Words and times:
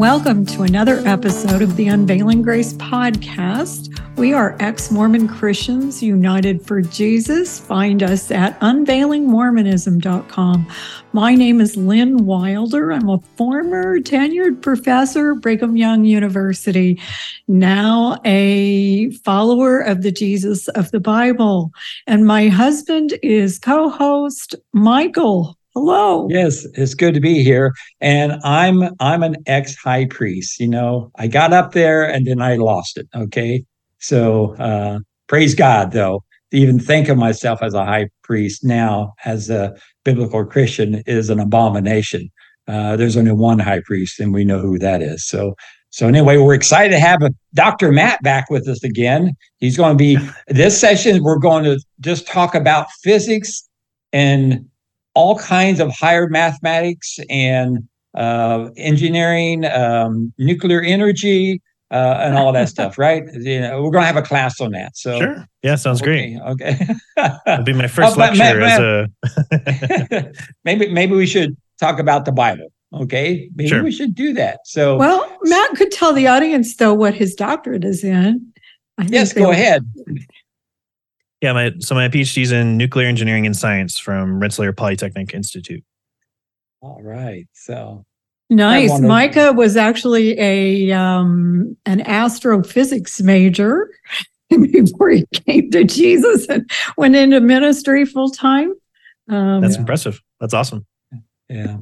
Welcome 0.00 0.46
to 0.46 0.62
another 0.62 1.06
episode 1.06 1.60
of 1.60 1.76
the 1.76 1.88
Unveiling 1.88 2.40
Grace 2.40 2.72
podcast. 2.72 4.00
We 4.16 4.32
are 4.32 4.56
ex 4.58 4.90
Mormon 4.90 5.28
Christians 5.28 6.02
united 6.02 6.66
for 6.66 6.80
Jesus. 6.80 7.60
Find 7.60 8.02
us 8.02 8.30
at 8.30 8.58
unveilingmormonism.com. 8.60 10.66
My 11.12 11.34
name 11.34 11.60
is 11.60 11.76
Lynn 11.76 12.24
Wilder. 12.24 12.92
I'm 12.92 13.10
a 13.10 13.20
former 13.36 14.00
tenured 14.00 14.62
professor 14.62 15.32
at 15.32 15.42
Brigham 15.42 15.76
Young 15.76 16.06
University, 16.06 16.98
now 17.46 18.18
a 18.24 19.10
follower 19.10 19.80
of 19.80 20.00
the 20.00 20.12
Jesus 20.12 20.68
of 20.68 20.90
the 20.92 21.00
Bible. 21.00 21.72
And 22.06 22.26
my 22.26 22.48
husband 22.48 23.18
is 23.22 23.58
co 23.58 23.90
host 23.90 24.54
Michael 24.72 25.58
Hello. 25.82 26.28
Yes, 26.28 26.66
it's 26.74 26.92
good 26.92 27.14
to 27.14 27.20
be 27.20 27.42
here. 27.42 27.72
And 28.02 28.34
I'm 28.44 28.94
I'm 29.00 29.22
an 29.22 29.36
ex 29.46 29.74
high 29.76 30.04
priest. 30.04 30.60
You 30.60 30.68
know, 30.68 31.10
I 31.16 31.26
got 31.26 31.54
up 31.54 31.72
there 31.72 32.04
and 32.06 32.26
then 32.26 32.42
I 32.42 32.56
lost 32.56 32.98
it. 32.98 33.08
Okay. 33.16 33.64
So 33.98 34.54
uh 34.56 34.98
praise 35.26 35.54
God 35.54 35.92
though. 35.92 36.22
To 36.50 36.58
even 36.58 36.78
think 36.78 37.08
of 37.08 37.16
myself 37.16 37.62
as 37.62 37.72
a 37.72 37.86
high 37.86 38.10
priest 38.22 38.62
now 38.62 39.14
as 39.24 39.48
a 39.48 39.74
biblical 40.04 40.44
Christian 40.44 41.02
is 41.06 41.30
an 41.30 41.40
abomination. 41.40 42.30
Uh, 42.68 42.96
there's 42.96 43.16
only 43.16 43.32
one 43.32 43.58
high 43.58 43.80
priest, 43.80 44.20
and 44.20 44.34
we 44.34 44.44
know 44.44 44.58
who 44.58 44.78
that 44.80 45.00
is. 45.00 45.26
So 45.26 45.54
so 45.88 46.06
anyway, 46.06 46.36
we're 46.36 46.52
excited 46.52 46.92
to 46.92 47.00
have 47.00 47.22
Dr. 47.54 47.90
Matt 47.90 48.22
back 48.22 48.50
with 48.50 48.68
us 48.68 48.84
again. 48.84 49.34
He's 49.60 49.78
going 49.78 49.96
to 49.96 49.98
be 49.98 50.18
this 50.48 50.78
session. 50.78 51.22
We're 51.22 51.38
going 51.38 51.64
to 51.64 51.80
just 52.00 52.26
talk 52.26 52.54
about 52.54 52.90
physics 53.02 53.66
and 54.12 54.69
all 55.14 55.38
kinds 55.38 55.80
of 55.80 55.90
higher 55.92 56.28
mathematics 56.28 57.18
and 57.28 57.88
uh, 58.14 58.68
engineering, 58.76 59.64
um, 59.66 60.32
nuclear 60.38 60.82
energy, 60.82 61.60
uh, 61.90 62.18
and 62.20 62.36
all 62.36 62.52
that 62.52 62.68
stuff, 62.74 62.98
right? 62.98 63.24
You 63.34 63.60
know, 63.60 63.82
we're 63.82 63.90
going 63.90 64.02
to 64.02 64.06
have 64.06 64.16
a 64.16 64.22
class 64.22 64.60
on 64.60 64.72
that. 64.72 64.96
So 64.96 65.18
sure, 65.18 65.44
yeah, 65.62 65.74
sounds 65.76 66.02
okay, 66.02 66.34
great. 66.34 66.50
Okay, 66.52 66.86
it'll 67.46 67.64
be 67.64 67.72
my 67.72 67.88
first 67.88 68.16
oh, 68.16 68.20
lecture 68.20 68.38
Matt, 68.38 68.82
as 68.82 69.08
a. 70.12 70.32
maybe 70.64 70.88
maybe 70.92 71.14
we 71.14 71.26
should 71.26 71.56
talk 71.78 71.98
about 71.98 72.24
the 72.24 72.32
Bible. 72.32 72.72
Okay, 72.92 73.48
maybe 73.54 73.68
sure. 73.68 73.84
we 73.84 73.92
should 73.92 74.14
do 74.14 74.32
that. 74.34 74.60
So 74.64 74.96
well, 74.96 75.38
Matt 75.42 75.76
could 75.76 75.92
tell 75.92 76.12
the 76.12 76.26
audience 76.26 76.76
though 76.76 76.94
what 76.94 77.14
his 77.14 77.34
doctorate 77.34 77.84
is 77.84 78.02
in. 78.02 78.52
yes, 79.06 79.32
go 79.32 79.50
ahead. 79.50 79.84
Yeah, 81.40 81.52
my 81.54 81.72
so 81.78 81.94
my 81.94 82.08
PhD's 82.08 82.52
in 82.52 82.76
nuclear 82.76 83.06
engineering 83.06 83.46
and 83.46 83.56
science 83.56 83.98
from 83.98 84.40
Rensselaer 84.40 84.72
Polytechnic 84.72 85.32
Institute. 85.32 85.82
All 86.82 87.00
right, 87.02 87.46
so 87.54 88.04
nice. 88.50 88.90
Wanted... 88.90 89.08
Micah 89.08 89.52
was 89.52 89.76
actually 89.76 90.38
a 90.38 90.92
um, 90.92 91.76
an 91.86 92.02
astrophysics 92.02 93.22
major 93.22 93.90
before 94.50 95.10
he 95.10 95.26
came 95.32 95.70
to 95.70 95.84
Jesus 95.84 96.46
and 96.48 96.70
went 96.98 97.16
into 97.16 97.40
ministry 97.40 98.04
full 98.04 98.30
time. 98.30 98.74
Um, 99.28 99.62
That's 99.62 99.74
yeah. 99.74 99.80
impressive. 99.80 100.20
That's 100.40 100.52
awesome. 100.52 100.84
Yeah. 101.48 101.78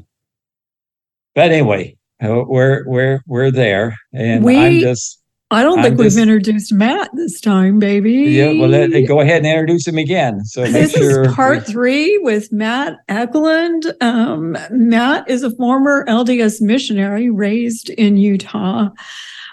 But 1.35 1.51
anyway, 1.51 1.97
uh, 2.23 2.45
we're 2.47 2.85
we're 2.87 3.23
we're 3.27 3.51
there, 3.51 3.97
and 4.13 4.45
we, 4.45 4.57
I'm 4.57 4.81
just 4.81 5.18
I 5.51 5.63
don't 5.63 5.83
think 5.83 5.99
we've 5.99 6.19
introduced 6.19 6.75
Matt 6.75 7.09
this 7.15 7.41
time, 7.41 7.79
baby. 7.79 8.13
Yeah, 8.13 8.53
well, 8.53 8.69
let, 8.69 8.91
go 9.07 9.21
ahead 9.21 9.39
and 9.39 9.47
introduce 9.47 9.87
him 9.87 9.97
again. 9.97 10.45
So 10.45 10.65
this 10.65 10.93
sure 10.93 11.25
is 11.25 11.35
part 11.35 11.67
we, 11.67 11.73
three 11.73 12.19
with 12.19 12.53
Matt 12.53 12.99
Eklund. 13.09 13.91
Um, 14.03 14.59
Matt 14.71 15.29
is 15.29 15.43
a 15.43 15.51
former 15.51 16.05
LDS 16.05 16.61
missionary 16.61 17.31
raised 17.31 17.89
in 17.91 18.19
Utah. 18.19 18.91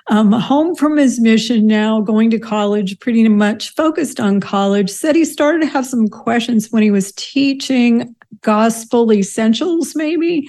Um, 0.07 0.33
home 0.33 0.75
from 0.75 0.97
his 0.97 1.21
mission 1.21 1.65
now, 1.65 2.01
going 2.01 2.29
to 2.31 2.39
college, 2.39 2.99
pretty 2.99 3.27
much 3.29 3.73
focused 3.73 4.19
on 4.19 4.41
college. 4.41 4.89
Said 4.89 5.15
he 5.15 5.23
started 5.23 5.61
to 5.61 5.67
have 5.67 5.85
some 5.85 6.09
questions 6.09 6.71
when 6.71 6.83
he 6.83 6.91
was 6.91 7.13
teaching 7.13 8.13
gospel 8.41 9.11
essentials, 9.13 9.95
maybe 9.95 10.47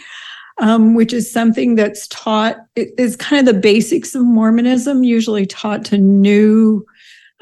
um, 0.59 0.95
which 0.95 1.13
is 1.13 1.31
something 1.31 1.75
that's 1.75 2.09
taught, 2.09 2.57
is 2.77 3.17
kind 3.17 3.47
of 3.47 3.55
the 3.55 3.61
basics 3.61 4.15
of 4.15 4.23
Mormonism, 4.25 5.05
usually 5.05 5.47
taught 5.47 5.85
to 5.87 5.99
new 5.99 6.85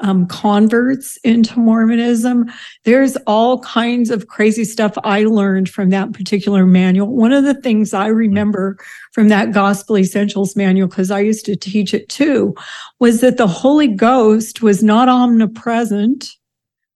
um, 0.01 0.27
converts 0.27 1.17
into 1.23 1.57
Mormonism. 1.57 2.51
There's 2.83 3.15
all 3.27 3.59
kinds 3.61 4.09
of 4.09 4.27
crazy 4.27 4.65
stuff 4.65 4.93
I 5.03 5.23
learned 5.23 5.69
from 5.69 5.89
that 5.89 6.11
particular 6.11 6.65
manual. 6.65 7.07
One 7.07 7.31
of 7.31 7.45
the 7.45 7.53
things 7.53 7.93
I 7.93 8.07
remember 8.07 8.77
from 9.13 9.29
that 9.29 9.53
Gospel 9.53 9.97
Essentials 9.97 10.55
manual, 10.55 10.89
because 10.89 11.11
I 11.11 11.21
used 11.21 11.45
to 11.45 11.55
teach 11.55 11.93
it 11.93 12.09
too, 12.09 12.55
was 12.99 13.21
that 13.21 13.37
the 13.37 13.47
Holy 13.47 13.87
Ghost 13.87 14.61
was 14.61 14.83
not 14.83 15.07
omnipresent 15.07 16.29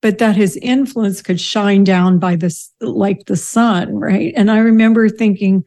but 0.01 0.17
that 0.19 0.35
his 0.35 0.57
influence 0.61 1.21
could 1.21 1.41
shine 1.41 1.83
down 1.83 2.19
by 2.19 2.35
this 2.35 2.71
like 2.81 3.25
the 3.25 3.35
sun 3.35 3.93
right 3.95 4.33
and 4.35 4.49
i 4.49 4.57
remember 4.57 5.09
thinking 5.09 5.63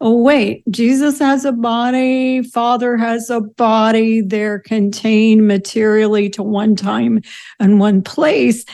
oh, 0.00 0.22
wait, 0.22 0.62
Jesus 0.70 1.18
has 1.18 1.44
a 1.44 1.52
body, 1.52 2.42
Father 2.42 2.96
has 2.96 3.28
a 3.28 3.40
body, 3.40 4.20
they're 4.22 4.60
contained 4.60 5.46
materially 5.46 6.30
to 6.30 6.42
one 6.42 6.74
time 6.74 7.20
and 7.58 7.80
one 7.80 8.02
place. 8.02 8.64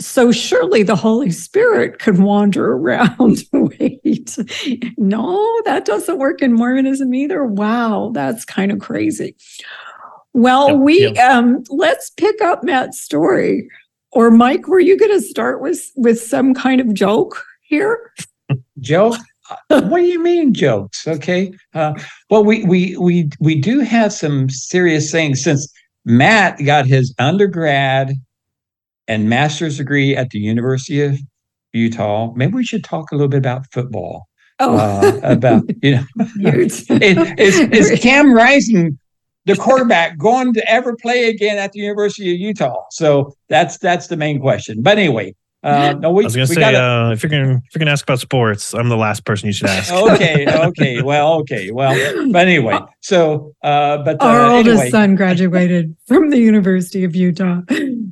So 0.00 0.32
surely 0.32 0.82
the 0.82 0.96
Holy 0.96 1.30
Spirit 1.30 2.00
could 2.00 2.18
wander 2.18 2.72
around. 2.72 3.44
wait, 3.52 4.38
no, 4.96 5.62
that 5.66 5.84
doesn't 5.84 6.18
work 6.18 6.42
in 6.42 6.52
Mormonism 6.52 7.14
either. 7.14 7.44
Wow, 7.44 8.10
that's 8.12 8.44
kind 8.44 8.72
of 8.72 8.80
crazy. 8.80 9.36
Well, 10.32 10.70
yep, 10.70 10.78
we 10.78 11.00
yep. 11.00 11.16
um 11.30 11.62
let's 11.68 12.10
pick 12.10 12.40
up 12.42 12.64
Matt's 12.64 13.00
story. 13.00 13.68
Or 14.10 14.30
Mike, 14.30 14.66
were 14.66 14.80
you 14.80 14.96
going 14.96 15.12
to 15.12 15.20
start 15.20 15.60
with 15.60 15.90
with 15.96 16.20
some 16.20 16.54
kind 16.54 16.80
of 16.80 16.92
joke 16.92 17.44
here? 17.62 18.12
Joke? 18.80 19.16
what 19.68 19.98
do 19.98 20.06
you 20.06 20.22
mean 20.22 20.54
jokes? 20.54 21.06
Okay. 21.06 21.52
Uh, 21.74 21.94
well, 22.30 22.44
we 22.44 22.64
we 22.64 22.96
we 22.96 23.30
we 23.40 23.60
do 23.60 23.80
have 23.80 24.12
some 24.12 24.48
serious 24.48 25.10
things 25.10 25.42
since 25.42 25.70
Matt 26.04 26.58
got 26.64 26.86
his 26.86 27.14
undergrad 27.18 28.12
and 29.08 29.28
master's 29.28 29.78
degree 29.78 30.16
at 30.16 30.30
the 30.30 30.38
University 30.38 31.02
of 31.02 31.18
Utah. 31.72 32.32
Maybe 32.34 32.54
we 32.54 32.64
should 32.64 32.84
talk 32.84 33.10
a 33.10 33.14
little 33.14 33.28
bit 33.28 33.38
about 33.38 33.66
football. 33.72 34.26
Oh, 34.60 34.76
uh, 34.76 35.20
about 35.24 35.64
you 35.82 35.96
know, 35.96 36.04
is, 36.40 36.88
is, 36.90 37.58
is 37.58 38.00
Cam 38.00 38.32
Rising 38.32 38.98
the 39.46 39.56
quarterback 39.56 40.16
going 40.16 40.54
to 40.54 40.70
ever 40.70 40.96
play 40.96 41.28
again 41.28 41.58
at 41.58 41.72
the 41.72 41.80
University 41.80 42.32
of 42.32 42.40
Utah? 42.40 42.84
So 42.90 43.34
that's 43.48 43.78
that's 43.78 44.06
the 44.06 44.16
main 44.16 44.40
question. 44.40 44.80
But 44.82 44.98
anyway, 44.98 45.34
uh, 45.64 45.94
no, 45.94 46.10
we, 46.10 46.24
I 46.24 46.26
was 46.26 46.36
going 46.36 46.46
to 46.46 46.54
say 46.54 46.60
gotta, 46.60 46.78
uh, 46.78 47.10
if 47.12 47.22
you're 47.22 47.30
going 47.30 47.42
if 47.42 47.74
you're 47.74 47.78
going 47.78 47.86
to 47.86 47.92
ask 47.92 48.04
about 48.04 48.20
sports, 48.20 48.74
I'm 48.74 48.90
the 48.90 48.98
last 48.98 49.24
person 49.24 49.46
you 49.46 49.54
should 49.54 49.70
ask. 49.70 49.90
okay, 50.12 50.46
okay, 50.46 51.00
well, 51.00 51.34
okay, 51.40 51.70
well, 51.70 51.94
but 52.30 52.46
anyway, 52.46 52.78
so 53.00 53.54
uh, 53.62 53.98
but 53.98 54.20
uh, 54.20 54.26
our 54.26 54.50
oldest 54.50 54.68
anyway. 54.68 54.90
son 54.90 55.14
graduated 55.14 55.96
from 56.06 56.28
the 56.28 56.38
University 56.38 57.02
of 57.02 57.16
Utah. 57.16 57.62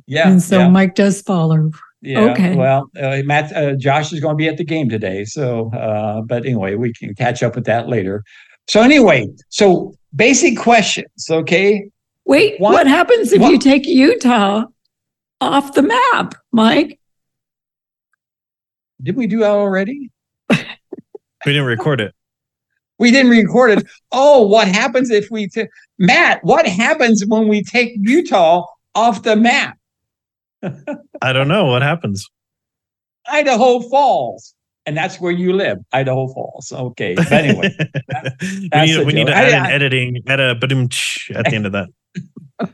Yeah, 0.07 0.29
and 0.29 0.41
so 0.41 0.59
yeah. 0.59 0.69
Mike 0.69 0.95
does 0.95 1.21
follow. 1.21 1.69
Yeah, 2.01 2.31
okay. 2.31 2.55
Well, 2.55 2.89
uh, 2.99 3.21
Matt, 3.23 3.55
uh, 3.55 3.75
Josh 3.75 4.11
is 4.11 4.19
going 4.19 4.33
to 4.33 4.37
be 4.37 4.47
at 4.47 4.57
the 4.57 4.65
game 4.65 4.89
today, 4.89 5.23
so 5.23 5.71
uh, 5.73 6.21
but 6.21 6.45
anyway, 6.45 6.73
we 6.73 6.91
can 6.91 7.13
catch 7.13 7.43
up 7.43 7.53
with 7.53 7.65
that 7.65 7.87
later. 7.87 8.23
So 8.67 8.81
anyway, 8.81 9.27
so 9.49 9.93
basic 10.15 10.57
questions, 10.57 11.27
okay? 11.29 11.87
Wait, 12.25 12.59
what, 12.59 12.73
what 12.73 12.87
happens 12.87 13.31
if 13.31 13.41
what? 13.41 13.51
you 13.51 13.59
take 13.59 13.85
Utah 13.85 14.65
off 15.39 15.73
the 15.73 15.83
map, 15.83 16.33
Mike? 16.51 16.99
Did 19.03 19.15
we 19.15 19.27
do 19.27 19.39
that 19.39 19.51
already? 19.51 20.09
we 20.49 20.57
didn't 21.45 21.65
record 21.65 22.01
it. 22.01 22.15
We 22.99 23.11
didn't 23.11 23.31
record 23.31 23.71
it. 23.71 23.87
Oh, 24.11 24.47
what 24.47 24.67
happens 24.67 25.09
if 25.09 25.27
we 25.29 25.47
t- 25.47 25.67
Matt? 25.99 26.43
What 26.43 26.65
happens 26.65 27.23
when 27.27 27.47
we 27.47 27.63
take 27.63 27.93
Utah 27.97 28.65
off 28.95 29.23
the 29.23 29.35
map? 29.35 29.77
I 31.21 31.33
don't 31.33 31.47
know 31.47 31.65
what 31.65 31.81
happens. 31.81 32.29
Idaho 33.27 33.79
Falls, 33.81 34.55
and 34.85 34.95
that's 34.95 35.19
where 35.19 35.31
you 35.31 35.53
live, 35.53 35.79
Idaho 35.91 36.27
Falls. 36.33 36.71
Okay, 36.71 37.13
but 37.17 37.31
anyway, 37.31 37.75
that, 37.77 38.35
we 38.73 38.85
need, 38.85 39.07
we 39.07 39.13
need 39.13 39.27
to 39.27 39.35
add 39.35 39.53
I, 39.53 39.67
an 39.67 39.71
editing, 39.71 40.23
add 40.27 40.39
a 40.39 40.49
at 40.51 40.59
the 40.59 41.51
end 41.51 41.65
of 41.65 41.71
that. 41.73 41.89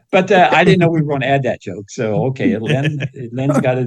but 0.11 0.31
uh, 0.31 0.49
I 0.51 0.63
didn't 0.63 0.79
know 0.79 0.89
we 0.89 1.01
were 1.01 1.07
going 1.07 1.21
to 1.21 1.27
add 1.27 1.43
that 1.43 1.61
joke. 1.61 1.89
So 1.89 2.25
okay, 2.25 2.57
Lynn, 2.57 2.99
Lynn's 3.31 3.59
got 3.61 3.75
to 3.75 3.85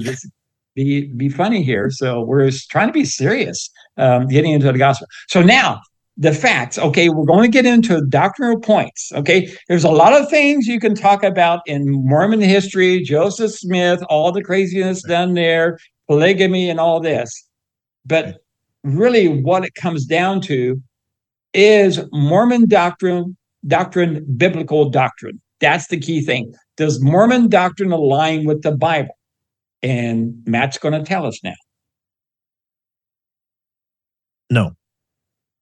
be 0.75 1.07
be 1.07 1.29
funny 1.29 1.63
here. 1.63 1.89
So 1.91 2.21
we're 2.21 2.49
trying 2.69 2.87
to 2.87 2.93
be 2.93 3.05
serious, 3.05 3.69
um, 3.97 4.27
getting 4.27 4.51
into 4.51 4.71
the 4.71 4.77
gospel. 4.77 5.07
So 5.27 5.41
now 5.41 5.81
the 6.17 6.33
facts. 6.33 6.77
Okay, 6.77 7.09
we're 7.09 7.25
going 7.25 7.43
to 7.43 7.53
get 7.53 7.65
into 7.65 8.05
doctrinal 8.07 8.59
points. 8.59 9.11
Okay, 9.13 9.51
there's 9.67 9.83
a 9.83 9.91
lot 9.91 10.13
of 10.13 10.29
things 10.29 10.67
you 10.67 10.79
can 10.79 10.95
talk 10.95 11.23
about 11.23 11.61
in 11.65 11.89
Mormon 11.89 12.41
history, 12.41 13.01
Joseph 13.01 13.51
Smith, 13.51 14.03
all 14.09 14.31
the 14.31 14.43
craziness 14.43 15.01
done 15.03 15.33
there, 15.33 15.79
polygamy, 16.07 16.69
and 16.69 16.79
all 16.79 16.99
this. 16.99 17.47
But 18.05 18.37
really, 18.83 19.27
what 19.27 19.65
it 19.65 19.73
comes 19.75 20.05
down 20.05 20.41
to 20.41 20.81
is 21.53 21.99
Mormon 22.11 22.67
doctrine 22.67 23.35
doctrine 23.65 24.25
biblical 24.37 24.89
doctrine? 24.89 25.41
That's 25.59 25.87
the 25.87 25.99
key 25.99 26.21
thing. 26.21 26.53
Does 26.77 27.01
Mormon 27.01 27.47
doctrine 27.47 27.91
align 27.91 28.45
with 28.45 28.61
the 28.61 28.71
Bible? 28.71 29.15
And 29.83 30.41
Matt's 30.45 30.77
going 30.77 30.93
to 30.93 31.03
tell 31.03 31.25
us 31.25 31.43
now. 31.43 31.53
No. 34.49 34.71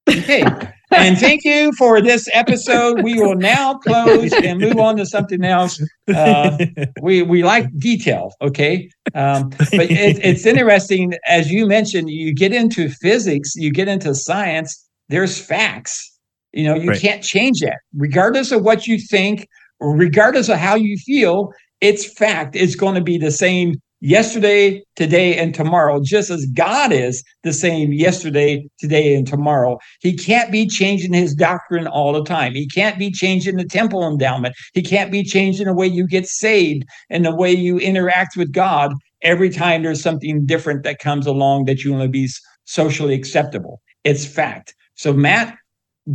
Okay. 0.09 0.43
and 0.91 1.17
thank 1.17 1.43
you 1.45 1.71
for 1.77 2.01
this 2.01 2.27
episode. 2.33 3.01
We 3.01 3.15
will 3.15 3.35
now 3.35 3.75
close 3.75 4.33
and 4.33 4.59
move 4.59 4.77
on 4.77 4.97
to 4.97 5.05
something 5.05 5.43
else. 5.43 5.81
Uh, 6.13 6.57
we 7.01 7.21
we 7.21 7.43
like 7.43 7.65
detail, 7.77 8.33
okay? 8.41 8.89
Um, 9.15 9.49
but 9.49 9.89
it, 9.89 10.19
it's 10.23 10.45
interesting, 10.45 11.13
as 11.27 11.49
you 11.49 11.65
mentioned, 11.65 12.09
you 12.09 12.33
get 12.33 12.53
into 12.53 12.89
physics, 12.89 13.55
you 13.55 13.71
get 13.71 13.87
into 13.87 14.13
science. 14.13 14.87
There's 15.07 15.39
facts. 15.39 16.07
You 16.51 16.65
know, 16.65 16.75
you 16.75 16.89
right. 16.89 16.99
can't 16.99 17.23
change 17.23 17.61
that, 17.61 17.77
regardless 17.95 18.51
of 18.51 18.63
what 18.63 18.87
you 18.87 18.99
think, 18.99 19.47
regardless 19.79 20.49
of 20.49 20.57
how 20.57 20.75
you 20.75 20.97
feel. 20.97 21.53
It's 21.79 22.13
fact. 22.13 22.55
It's 22.55 22.75
going 22.75 22.95
to 22.95 23.01
be 23.01 23.17
the 23.17 23.31
same 23.31 23.75
yesterday, 24.01 24.83
today, 24.95 25.37
and 25.37 25.55
tomorrow, 25.55 26.01
just 26.03 26.29
as 26.29 26.45
God 26.47 26.91
is 26.91 27.23
the 27.43 27.53
same 27.53 27.93
yesterday, 27.93 28.67
today, 28.79 29.15
and 29.15 29.27
tomorrow. 29.27 29.77
He 30.01 30.17
can't 30.17 30.51
be 30.51 30.67
changing 30.67 31.13
his 31.13 31.33
doctrine 31.33 31.87
all 31.87 32.11
the 32.11 32.23
time. 32.23 32.53
He 32.53 32.67
can't 32.67 32.99
be 32.99 33.11
changing 33.11 33.55
the 33.55 33.63
temple 33.63 34.05
endowment. 34.05 34.55
He 34.73 34.81
can't 34.81 35.11
be 35.11 35.23
changing 35.23 35.67
the 35.67 35.73
way 35.73 35.87
you 35.87 36.07
get 36.07 36.27
saved 36.27 36.83
and 37.09 37.23
the 37.23 37.35
way 37.35 37.51
you 37.51 37.77
interact 37.77 38.35
with 38.35 38.51
God 38.51 38.93
every 39.21 39.49
time 39.49 39.83
there's 39.83 40.01
something 40.01 40.45
different 40.45 40.83
that 40.83 40.99
comes 40.99 41.27
along 41.27 41.65
that 41.65 41.83
you 41.83 41.91
want 41.91 42.03
to 42.03 42.09
be 42.09 42.27
socially 42.65 43.13
acceptable. 43.13 43.81
It's 44.03 44.25
fact. 44.25 44.73
So, 44.95 45.13
Matt, 45.13 45.55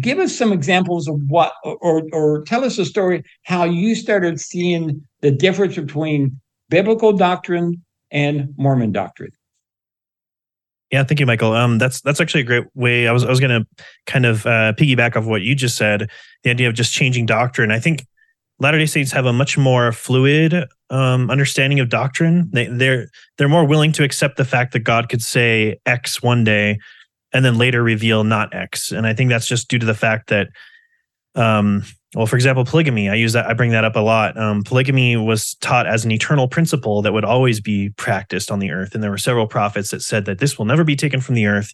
give 0.00 0.18
us 0.18 0.36
some 0.36 0.52
examples 0.52 1.06
of 1.06 1.20
what, 1.28 1.52
or, 1.64 2.02
or 2.12 2.42
tell 2.42 2.64
us 2.64 2.78
a 2.78 2.84
story 2.84 3.22
how 3.44 3.64
you 3.64 3.94
started 3.94 4.40
seeing 4.40 5.00
the 5.20 5.30
difference 5.30 5.76
between 5.76 6.40
biblical 6.68 7.12
doctrine 7.12 7.84
and 8.10 8.54
Mormon 8.56 8.92
doctrine. 8.92 9.32
Yeah, 10.90 11.02
thank 11.02 11.18
you, 11.18 11.26
Michael. 11.26 11.52
Um, 11.52 11.78
that's 11.78 12.00
that's 12.00 12.20
actually 12.20 12.42
a 12.42 12.44
great 12.44 12.64
way. 12.74 13.08
I 13.08 13.12
was 13.12 13.24
I 13.24 13.28
was 13.28 13.40
going 13.40 13.62
to 13.62 13.84
kind 14.06 14.24
of 14.24 14.46
uh, 14.46 14.72
piggyback 14.74 15.16
off 15.16 15.24
what 15.24 15.42
you 15.42 15.54
just 15.54 15.76
said. 15.76 16.08
The 16.44 16.50
idea 16.50 16.68
of 16.68 16.74
just 16.74 16.92
changing 16.92 17.26
doctrine. 17.26 17.72
I 17.72 17.80
think 17.80 18.06
Latter 18.60 18.78
Day 18.78 18.86
Saints 18.86 19.10
have 19.12 19.26
a 19.26 19.32
much 19.32 19.58
more 19.58 19.90
fluid 19.90 20.66
um, 20.90 21.30
understanding 21.30 21.80
of 21.80 21.88
doctrine. 21.88 22.48
They, 22.52 22.66
they're 22.66 23.08
they're 23.36 23.48
more 23.48 23.66
willing 23.66 23.92
to 23.92 24.04
accept 24.04 24.36
the 24.36 24.44
fact 24.44 24.72
that 24.72 24.80
God 24.80 25.08
could 25.08 25.22
say 25.22 25.80
X 25.86 26.22
one 26.22 26.44
day, 26.44 26.78
and 27.32 27.44
then 27.44 27.58
later 27.58 27.82
reveal 27.82 28.22
not 28.22 28.54
X. 28.54 28.92
And 28.92 29.06
I 29.06 29.14
think 29.14 29.28
that's 29.28 29.48
just 29.48 29.68
due 29.68 29.80
to 29.80 29.86
the 29.86 29.94
fact 29.94 30.28
that 30.28 30.48
um, 31.36 31.84
well, 32.14 32.26
for 32.26 32.36
example, 32.36 32.64
polygamy, 32.64 33.10
I 33.10 33.14
use 33.14 33.34
that, 33.34 33.46
I 33.46 33.52
bring 33.52 33.72
that 33.72 33.84
up 33.84 33.94
a 33.94 34.00
lot. 34.00 34.38
Um, 34.38 34.62
polygamy 34.62 35.16
was 35.16 35.54
taught 35.56 35.86
as 35.86 36.04
an 36.04 36.10
eternal 36.10 36.48
principle 36.48 37.02
that 37.02 37.12
would 37.12 37.24
always 37.24 37.60
be 37.60 37.90
practiced 37.90 38.50
on 38.50 38.58
the 38.58 38.70
earth. 38.70 38.94
And 38.94 39.02
there 39.02 39.10
were 39.10 39.18
several 39.18 39.46
prophets 39.46 39.90
that 39.90 40.02
said 40.02 40.24
that 40.24 40.38
this 40.38 40.56
will 40.56 40.64
never 40.64 40.82
be 40.82 40.96
taken 40.96 41.20
from 41.20 41.34
the 41.34 41.46
earth. 41.46 41.72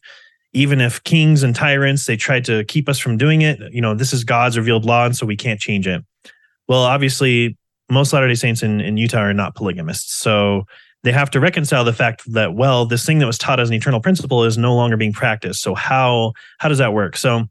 Even 0.52 0.80
if 0.80 1.02
kings 1.04 1.42
and 1.42 1.54
tyrants, 1.54 2.06
they 2.06 2.16
tried 2.16 2.44
to 2.46 2.64
keep 2.64 2.88
us 2.88 2.98
from 2.98 3.16
doing 3.16 3.42
it, 3.42 3.72
you 3.72 3.80
know, 3.80 3.94
this 3.94 4.12
is 4.12 4.24
God's 4.24 4.58
revealed 4.58 4.84
law, 4.84 5.06
and 5.06 5.16
so 5.16 5.24
we 5.24 5.36
can't 5.36 5.60
change 5.60 5.86
it. 5.86 6.04
Well, 6.68 6.82
obviously, 6.82 7.56
most 7.90 8.12
Latter 8.12 8.28
day 8.28 8.34
Saints 8.34 8.62
in, 8.62 8.80
in 8.80 8.96
Utah 8.96 9.18
are 9.18 9.34
not 9.34 9.54
polygamists. 9.54 10.14
So 10.14 10.66
they 11.04 11.12
have 11.12 11.30
to 11.30 11.40
reconcile 11.40 11.84
the 11.84 11.92
fact 11.92 12.22
that, 12.32 12.54
well, 12.54 12.86
this 12.86 13.04
thing 13.04 13.18
that 13.18 13.26
was 13.26 13.38
taught 13.38 13.60
as 13.60 13.68
an 13.68 13.74
eternal 13.74 14.00
principle 14.00 14.44
is 14.44 14.58
no 14.58 14.74
longer 14.74 14.96
being 14.96 15.12
practiced. 15.12 15.62
So 15.62 15.74
how 15.74 16.32
how 16.58 16.68
does 16.68 16.78
that 16.78 16.92
work? 16.92 17.16
So 17.16 17.46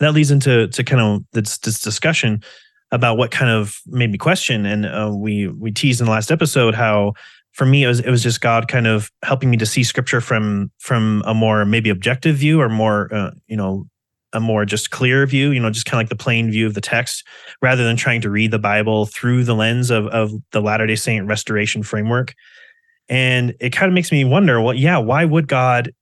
that 0.00 0.14
leads 0.14 0.30
into 0.30 0.68
to 0.68 0.84
kind 0.84 1.00
of 1.00 1.24
this, 1.32 1.58
this 1.58 1.80
discussion 1.80 2.42
about 2.90 3.18
what 3.18 3.30
kind 3.30 3.50
of 3.50 3.80
made 3.86 4.10
me 4.10 4.18
question. 4.18 4.64
And 4.64 4.86
uh, 4.86 5.12
we 5.14 5.48
we 5.48 5.70
teased 5.70 6.00
in 6.00 6.06
the 6.06 6.12
last 6.12 6.30
episode 6.30 6.74
how 6.74 7.14
for 7.52 7.66
me 7.66 7.84
it 7.84 7.88
was 7.88 8.00
it 8.00 8.10
was 8.10 8.22
just 8.22 8.40
God 8.40 8.68
kind 8.68 8.86
of 8.86 9.10
helping 9.22 9.50
me 9.50 9.56
to 9.58 9.66
see 9.66 9.84
Scripture 9.84 10.20
from 10.20 10.70
from 10.78 11.22
a 11.26 11.34
more 11.34 11.64
maybe 11.64 11.90
objective 11.90 12.36
view 12.36 12.60
or 12.60 12.68
more 12.68 13.12
uh, 13.12 13.30
you 13.46 13.56
know 13.56 13.86
a 14.34 14.40
more 14.40 14.66
just 14.66 14.90
clear 14.90 15.24
view, 15.26 15.52
you 15.52 15.60
know, 15.60 15.70
just 15.70 15.86
kind 15.86 15.98
of 15.98 16.04
like 16.04 16.10
the 16.10 16.22
plain 16.22 16.50
view 16.50 16.66
of 16.66 16.74
the 16.74 16.82
text, 16.82 17.24
rather 17.62 17.82
than 17.82 17.96
trying 17.96 18.20
to 18.20 18.28
read 18.28 18.50
the 18.50 18.58
Bible 18.58 19.06
through 19.06 19.44
the 19.44 19.54
lens 19.54 19.90
of 19.90 20.06
of 20.08 20.32
the 20.52 20.60
Latter 20.60 20.86
Day 20.86 20.96
Saint 20.96 21.26
restoration 21.26 21.82
framework. 21.82 22.34
And 23.08 23.54
it 23.58 23.70
kind 23.70 23.88
of 23.88 23.94
makes 23.94 24.12
me 24.12 24.24
wonder, 24.24 24.60
well, 24.60 24.74
yeah, 24.74 24.98
why 24.98 25.24
would 25.24 25.48
God 25.48 25.92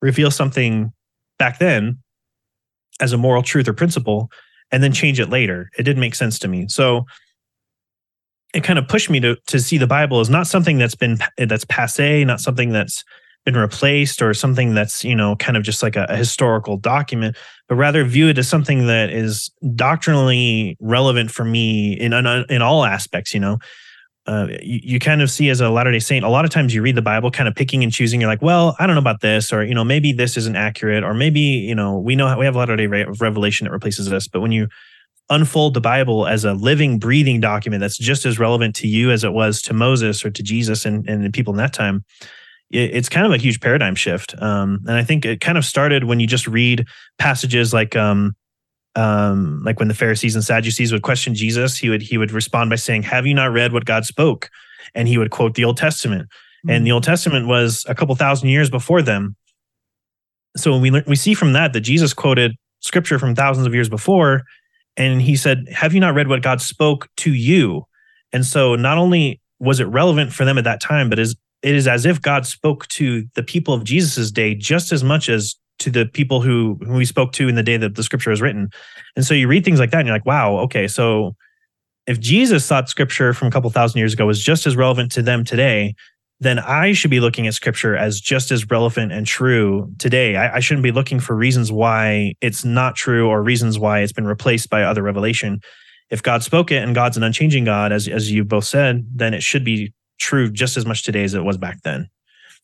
reveal 0.00 0.30
something 0.30 0.92
back 1.38 1.58
then 1.58 1.98
as 3.02 3.12
a 3.12 3.18
moral 3.18 3.42
truth 3.42 3.68
or 3.68 3.74
principle 3.74 4.30
and 4.70 4.82
then 4.82 4.92
change 4.92 5.20
it 5.20 5.28
later. 5.28 5.70
It 5.78 5.82
didn't 5.82 6.00
make 6.00 6.14
sense 6.14 6.38
to 6.38 6.48
me. 6.48 6.66
So 6.68 7.04
it 8.54 8.64
kind 8.64 8.78
of 8.78 8.88
pushed 8.88 9.10
me 9.10 9.20
to 9.20 9.36
to 9.48 9.60
see 9.60 9.76
the 9.76 9.86
Bible 9.86 10.20
as 10.20 10.30
not 10.30 10.46
something 10.46 10.78
that's 10.78 10.94
been 10.94 11.18
that's 11.36 11.64
passe, 11.66 12.24
not 12.24 12.40
something 12.40 12.70
that's 12.70 13.04
been 13.44 13.56
replaced 13.56 14.22
or 14.22 14.32
something 14.32 14.74
that's 14.74 15.04
you 15.04 15.16
know 15.16 15.36
kind 15.36 15.56
of 15.56 15.62
just 15.62 15.82
like 15.82 15.96
a, 15.96 16.06
a, 16.08 16.16
historical 16.16 16.76
document 16.76 17.36
but 17.68 17.74
rather 17.74 18.04
view 18.04 18.28
it 18.28 18.38
as 18.38 18.46
something 18.46 18.86
that 18.86 19.10
is 19.10 19.50
doctrinally 19.74 20.76
relevant 20.80 21.28
for 21.28 21.44
me 21.44 21.92
in 21.94 22.12
in, 22.12 22.26
in 22.48 22.62
all 22.62 22.84
aspects 22.84 23.34
you 23.34 23.40
know 23.40 23.58
uh, 24.26 24.46
you, 24.62 24.80
you, 24.82 24.98
kind 25.00 25.20
of 25.20 25.30
see 25.30 25.48
as 25.48 25.60
a 25.60 25.68
Latter 25.68 25.90
day 25.90 25.98
Saint, 25.98 26.24
a 26.24 26.28
lot 26.28 26.44
of 26.44 26.50
times 26.50 26.72
you 26.72 26.80
read 26.80 26.94
the 26.94 27.02
Bible 27.02 27.30
kind 27.30 27.48
of 27.48 27.56
picking 27.56 27.82
and 27.82 27.92
choosing. 27.92 28.20
You're 28.20 28.30
like, 28.30 28.42
well, 28.42 28.76
I 28.78 28.86
don't 28.86 28.94
know 28.94 29.00
about 29.00 29.20
this, 29.20 29.52
or, 29.52 29.64
you 29.64 29.74
know, 29.74 29.82
maybe 29.82 30.12
this 30.12 30.36
isn't 30.36 30.54
accurate, 30.54 31.02
or 31.02 31.12
maybe, 31.12 31.40
you 31.40 31.74
know, 31.74 31.98
we 31.98 32.14
know 32.14 32.36
we 32.38 32.44
have 32.44 32.54
Latter 32.54 32.76
day 32.76 32.86
Revelation 32.86 33.64
that 33.64 33.72
replaces 33.72 34.08
this. 34.08 34.28
But 34.28 34.40
when 34.40 34.52
you 34.52 34.68
unfold 35.28 35.74
the 35.74 35.80
Bible 35.80 36.26
as 36.26 36.44
a 36.44 36.52
living, 36.54 36.98
breathing 36.98 37.40
document 37.40 37.80
that's 37.80 37.98
just 37.98 38.24
as 38.24 38.38
relevant 38.38 38.76
to 38.76 38.86
you 38.86 39.10
as 39.10 39.24
it 39.24 39.32
was 39.32 39.60
to 39.62 39.74
Moses 39.74 40.24
or 40.24 40.30
to 40.30 40.42
Jesus 40.42 40.84
and, 40.84 41.08
and 41.08 41.24
the 41.24 41.30
people 41.30 41.52
in 41.52 41.58
that 41.58 41.72
time, 41.72 42.04
it, 42.70 42.94
it's 42.94 43.08
kind 43.08 43.26
of 43.26 43.32
a 43.32 43.38
huge 43.38 43.60
paradigm 43.60 43.96
shift. 43.96 44.40
Um, 44.40 44.80
and 44.86 44.96
I 44.96 45.02
think 45.02 45.24
it 45.24 45.40
kind 45.40 45.58
of 45.58 45.64
started 45.64 46.04
when 46.04 46.20
you 46.20 46.28
just 46.28 46.46
read 46.46 46.86
passages 47.18 47.74
like, 47.74 47.96
um, 47.96 48.36
um, 48.94 49.62
like 49.64 49.78
when 49.78 49.88
the 49.88 49.94
Pharisees 49.94 50.34
and 50.34 50.44
Sadducees 50.44 50.92
would 50.92 51.02
question 51.02 51.34
Jesus, 51.34 51.76
he 51.76 51.88
would 51.88 52.02
he 52.02 52.18
would 52.18 52.32
respond 52.32 52.70
by 52.70 52.76
saying, 52.76 53.04
"Have 53.04 53.26
you 53.26 53.34
not 53.34 53.52
read 53.52 53.72
what 53.72 53.84
God 53.84 54.04
spoke?" 54.04 54.50
And 54.94 55.08
he 55.08 55.18
would 55.18 55.30
quote 55.30 55.54
the 55.54 55.64
Old 55.64 55.76
Testament, 55.76 56.28
mm-hmm. 56.28 56.70
and 56.70 56.86
the 56.86 56.90
hmm. 56.90 56.94
Old 56.94 57.04
Testament 57.04 57.46
was 57.46 57.84
a 57.88 57.94
couple 57.94 58.14
thousand 58.14 58.48
years 58.48 58.68
before 58.68 59.02
them. 59.02 59.36
So 60.56 60.76
we 60.76 60.90
we 61.06 61.16
see 61.16 61.34
from 61.34 61.54
that 61.54 61.72
that 61.72 61.80
Jesus 61.80 62.12
quoted 62.12 62.56
scripture 62.80 63.18
from 63.18 63.34
thousands 63.34 63.66
of 63.66 63.74
years 63.74 63.88
before, 63.88 64.42
and 64.96 65.22
he 65.22 65.36
said, 65.36 65.66
"Have 65.72 65.94
you 65.94 66.00
not 66.00 66.14
read 66.14 66.28
what 66.28 66.42
God 66.42 66.60
spoke 66.60 67.08
to 67.18 67.32
you?" 67.32 67.86
And 68.32 68.44
so 68.44 68.74
not 68.74 68.98
only 68.98 69.40
was 69.58 69.80
it 69.80 69.84
relevant 69.84 70.32
for 70.32 70.44
them 70.44 70.58
at 70.58 70.64
that 70.64 70.80
time, 70.80 71.08
but 71.08 71.18
is 71.18 71.34
it 71.62 71.74
is 71.74 71.88
as 71.88 72.04
if 72.04 72.20
God 72.20 72.44
spoke 72.44 72.86
to 72.88 73.24
the 73.34 73.42
people 73.42 73.72
of 73.72 73.84
Jesus's 73.84 74.32
day 74.32 74.54
just 74.54 74.92
as 74.92 75.02
much 75.02 75.28
as 75.28 75.56
to 75.82 75.90
the 75.90 76.06
people 76.06 76.40
who 76.40 76.78
who 76.86 76.94
we 76.94 77.04
spoke 77.04 77.32
to 77.32 77.48
in 77.48 77.54
the 77.54 77.62
day 77.62 77.76
that 77.76 77.94
the 77.94 78.02
scripture 78.02 78.30
was 78.30 78.40
written. 78.40 78.70
And 79.16 79.24
so 79.24 79.34
you 79.34 79.48
read 79.48 79.64
things 79.64 79.78
like 79.78 79.90
that 79.90 79.98
and 79.98 80.06
you're 80.06 80.16
like, 80.16 80.26
wow, 80.26 80.58
okay, 80.58 80.88
so 80.88 81.36
if 82.06 82.18
Jesus 82.18 82.66
thought 82.66 82.88
scripture 82.88 83.32
from 83.32 83.48
a 83.48 83.50
couple 83.50 83.70
thousand 83.70 83.98
years 83.98 84.12
ago 84.12 84.26
was 84.26 84.42
just 84.42 84.66
as 84.66 84.76
relevant 84.76 85.12
to 85.12 85.22
them 85.22 85.44
today, 85.44 85.94
then 86.40 86.58
I 86.58 86.92
should 86.92 87.10
be 87.10 87.20
looking 87.20 87.46
at 87.46 87.54
scripture 87.54 87.96
as 87.96 88.20
just 88.20 88.50
as 88.50 88.68
relevant 88.68 89.12
and 89.12 89.26
true 89.26 89.92
today. 89.98 90.34
I, 90.34 90.56
I, 90.56 90.60
shouldn't 90.60 90.82
be 90.82 90.90
looking 90.90 91.20
for 91.20 91.36
reasons 91.36 91.70
why 91.70 92.34
it's 92.40 92.64
not 92.64 92.96
true 92.96 93.28
or 93.28 93.42
reasons 93.42 93.78
why 93.78 94.00
it's 94.00 94.12
been 94.12 94.26
replaced 94.26 94.68
by 94.68 94.82
other 94.82 95.02
revelation. 95.02 95.60
If 96.10 96.20
God 96.20 96.42
spoke 96.42 96.72
it 96.72 96.82
and 96.82 96.96
God's 96.96 97.16
an 97.16 97.22
unchanging 97.22 97.64
God, 97.64 97.92
as 97.92 98.08
as 98.08 98.32
you 98.32 98.44
both 98.44 98.64
said, 98.64 99.06
then 99.14 99.34
it 99.34 99.42
should 99.42 99.64
be 99.64 99.92
true 100.18 100.50
just 100.50 100.76
as 100.76 100.84
much 100.84 101.04
today 101.04 101.22
as 101.22 101.34
it 101.34 101.44
was 101.44 101.58
back 101.58 101.80
then. 101.82 102.08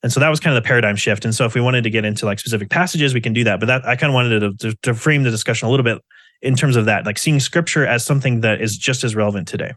And 0.02 0.12
so 0.12 0.20
that 0.20 0.28
was 0.28 0.38
kind 0.38 0.56
of 0.56 0.62
the 0.62 0.66
paradigm 0.66 0.96
shift. 0.96 1.24
And 1.24 1.34
so 1.34 1.44
if 1.44 1.54
we 1.54 1.60
wanted 1.60 1.82
to 1.84 1.90
get 1.90 2.04
into 2.04 2.24
like 2.24 2.38
specific 2.38 2.70
passages, 2.70 3.14
we 3.14 3.20
can 3.20 3.32
do 3.32 3.42
that. 3.44 3.58
But 3.58 3.66
that 3.66 3.86
I 3.86 3.96
kind 3.96 4.10
of 4.10 4.14
wanted 4.14 4.40
to, 4.40 4.70
to, 4.70 4.76
to 4.82 4.94
frame 4.94 5.24
the 5.24 5.30
discussion 5.30 5.66
a 5.66 5.70
little 5.70 5.84
bit 5.84 6.00
in 6.40 6.54
terms 6.54 6.76
of 6.76 6.84
that, 6.84 7.04
like 7.04 7.18
seeing 7.18 7.40
scripture 7.40 7.84
as 7.84 8.04
something 8.04 8.40
that 8.42 8.60
is 8.60 8.76
just 8.76 9.02
as 9.02 9.16
relevant 9.16 9.48
today. 9.48 9.72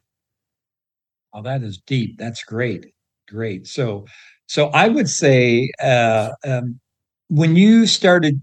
Oh, 1.33 1.41
that 1.41 1.63
is 1.63 1.79
deep. 1.79 2.17
That's 2.17 2.43
great. 2.43 2.93
Great. 3.27 3.65
So, 3.65 4.05
so 4.47 4.67
I 4.67 4.89
would 4.89 5.09
say 5.09 5.71
uh, 5.81 6.31
um, 6.45 6.79
when 7.29 7.55
you 7.55 7.87
started 7.87 8.41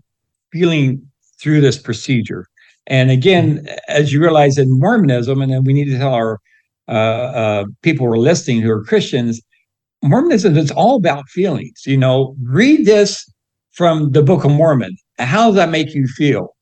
feeling 0.53 1.07
through 1.41 1.61
this 1.61 1.79
procedure, 1.79 2.49
and 2.87 3.11
again, 3.11 3.59
mm-hmm. 3.59 3.75
as 3.89 4.13
you 4.13 4.21
realize 4.21 4.59
in 4.59 4.81
Mormonism, 4.81 5.43
and 5.43 5.53
then 5.53 5.65
we 5.65 5.75
need 5.75 5.85
to 5.85 5.99
tell 5.99 6.15
our 6.15 6.41
uh, 6.89 6.91
uh, 6.91 7.65
people 7.83 8.07
who 8.07 8.13
are 8.13 8.19
listening 8.19 8.63
who 8.63 8.71
are 8.71 8.83
Christians, 8.83 9.43
Mormonism 10.03 10.57
is 10.57 10.71
all 10.71 10.97
about 10.97 11.29
feelings. 11.29 11.83
You 11.87 11.97
know, 11.97 12.37
read 12.43 12.87
this 12.87 13.29
from 13.73 14.13
the 14.13 14.23
Book 14.23 14.45
of 14.45 14.53
Mormon. 14.53 14.97
How 15.19 15.47
does 15.47 15.57
that 15.57 15.71
make 15.71 15.95
you 15.95 16.07
feel? 16.07 16.55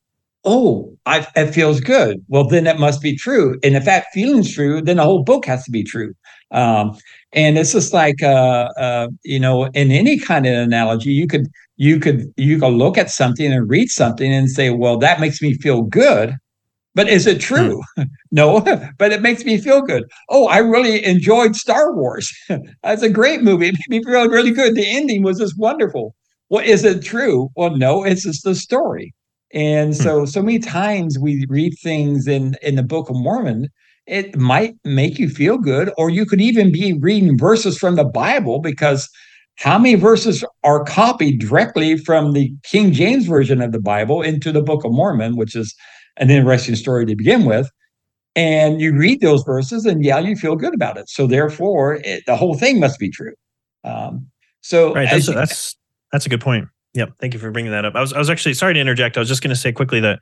Oh, 0.45 0.95
I, 1.05 1.27
it 1.35 1.53
feels 1.53 1.81
good. 1.81 2.23
Well, 2.29 2.47
then 2.47 2.67
it 2.67 2.79
must 2.79 3.01
be 3.01 3.15
true. 3.15 3.59
And 3.63 3.75
if 3.75 3.85
that 3.85 4.05
feeling's 4.13 4.53
true, 4.53 4.81
then 4.81 4.97
the 4.97 5.03
whole 5.03 5.23
book 5.23 5.45
has 5.45 5.63
to 5.65 5.71
be 5.71 5.83
true. 5.83 6.13
Um, 6.51 6.97
and 7.33 7.57
it's 7.57 7.73
just 7.73 7.93
like, 7.93 8.23
uh, 8.23 8.69
uh, 8.77 9.09
you 9.23 9.39
know, 9.39 9.65
in 9.65 9.91
any 9.91 10.17
kind 10.17 10.45
of 10.45 10.53
analogy, 10.53 11.11
you 11.11 11.27
could 11.27 11.47
you 11.75 11.99
could 11.99 12.33
you 12.37 12.59
could 12.59 12.73
look 12.73 12.97
at 12.97 13.09
something 13.09 13.51
and 13.51 13.69
read 13.69 13.89
something 13.89 14.33
and 14.33 14.49
say, 14.49 14.69
well, 14.69 14.97
that 14.99 15.19
makes 15.19 15.41
me 15.41 15.53
feel 15.55 15.81
good, 15.81 16.33
but 16.97 17.07
is 17.07 17.27
it 17.27 17.39
true? 17.39 17.79
Hmm. 17.95 18.03
no, 18.31 18.59
but 18.97 19.13
it 19.13 19.21
makes 19.21 19.45
me 19.45 19.59
feel 19.59 19.83
good. 19.83 20.03
Oh, 20.29 20.47
I 20.47 20.57
really 20.57 21.05
enjoyed 21.05 21.55
Star 21.55 21.93
Wars. 21.93 22.35
That's 22.83 23.03
a 23.03 23.09
great 23.09 23.43
movie. 23.43 23.67
It 23.67 23.75
made 23.87 23.99
me 23.99 24.03
feel 24.03 24.27
really 24.27 24.51
good. 24.51 24.73
The 24.73 24.89
ending 24.89 25.21
was 25.21 25.37
just 25.37 25.59
wonderful. 25.59 26.15
Well, 26.49 26.65
is 26.65 26.83
it 26.83 27.03
true? 27.03 27.49
Well, 27.55 27.77
no, 27.77 28.03
it's 28.03 28.23
just 28.23 28.43
the 28.43 28.55
story. 28.55 29.13
And 29.53 29.89
hmm. 29.89 30.01
so, 30.01 30.25
so 30.25 30.41
many 30.41 30.57
times 30.57 31.19
we 31.19 31.45
read 31.47 31.75
things 31.83 32.27
in 32.27 32.55
in 32.63 32.75
the 32.75 32.83
Book 32.83 33.11
of 33.11 33.15
Mormon, 33.15 33.69
it 34.07 34.35
might 34.35 34.73
make 34.83 35.19
you 35.19 35.29
feel 35.29 35.59
good, 35.59 35.93
or 35.97 36.09
you 36.09 36.25
could 36.25 36.41
even 36.41 36.71
be 36.71 36.93
reading 36.93 37.37
verses 37.37 37.77
from 37.77 37.95
the 37.95 38.05
Bible 38.05 38.59
because 38.59 39.07
how 39.57 39.77
many 39.77 39.95
verses 39.95 40.43
are 40.63 40.83
copied 40.83 41.39
directly 41.39 41.97
from 41.97 42.31
the 42.31 42.51
King 42.63 42.91
James 42.91 43.27
version 43.27 43.61
of 43.61 43.71
the 43.71 43.81
Bible 43.81 44.23
into 44.23 44.51
the 44.51 44.63
Book 44.63 44.83
of 44.83 44.91
Mormon, 44.91 45.35
which 45.35 45.55
is 45.55 45.75
an 46.17 46.29
interesting 46.29 46.75
story 46.75 47.05
to 47.05 47.15
begin 47.15 47.45
with. 47.45 47.69
And 48.35 48.79
you 48.79 48.95
read 48.95 49.21
those 49.21 49.43
verses, 49.43 49.85
and 49.85 50.05
yeah, 50.05 50.19
you 50.19 50.35
feel 50.35 50.55
good 50.55 50.75
about 50.75 50.97
it. 50.97 51.09
So 51.09 51.25
therefore, 51.25 51.95
it, 52.03 52.23
the 52.27 52.35
whole 52.35 52.55
thing 52.55 52.79
must 52.79 52.99
be 52.99 53.09
true. 53.09 53.33
Um, 53.83 54.27
so 54.61 54.93
right, 54.93 55.09
that's, 55.09 55.25
that's 55.27 55.75
that's 56.11 56.25
a 56.25 56.29
good 56.29 56.41
point. 56.41 56.67
Yep, 56.93 57.13
thank 57.19 57.33
you 57.33 57.39
for 57.39 57.49
bringing 57.51 57.71
that 57.71 57.85
up. 57.85 57.95
I 57.95 58.01
was 58.01 58.13
I 58.13 58.19
was 58.19 58.29
actually 58.29 58.53
sorry 58.53 58.75
to 58.75 58.79
interject. 58.79 59.17
I 59.17 59.19
was 59.19 59.29
just 59.29 59.41
going 59.41 59.49
to 59.49 59.55
say 59.55 59.71
quickly 59.71 59.99
that 60.01 60.19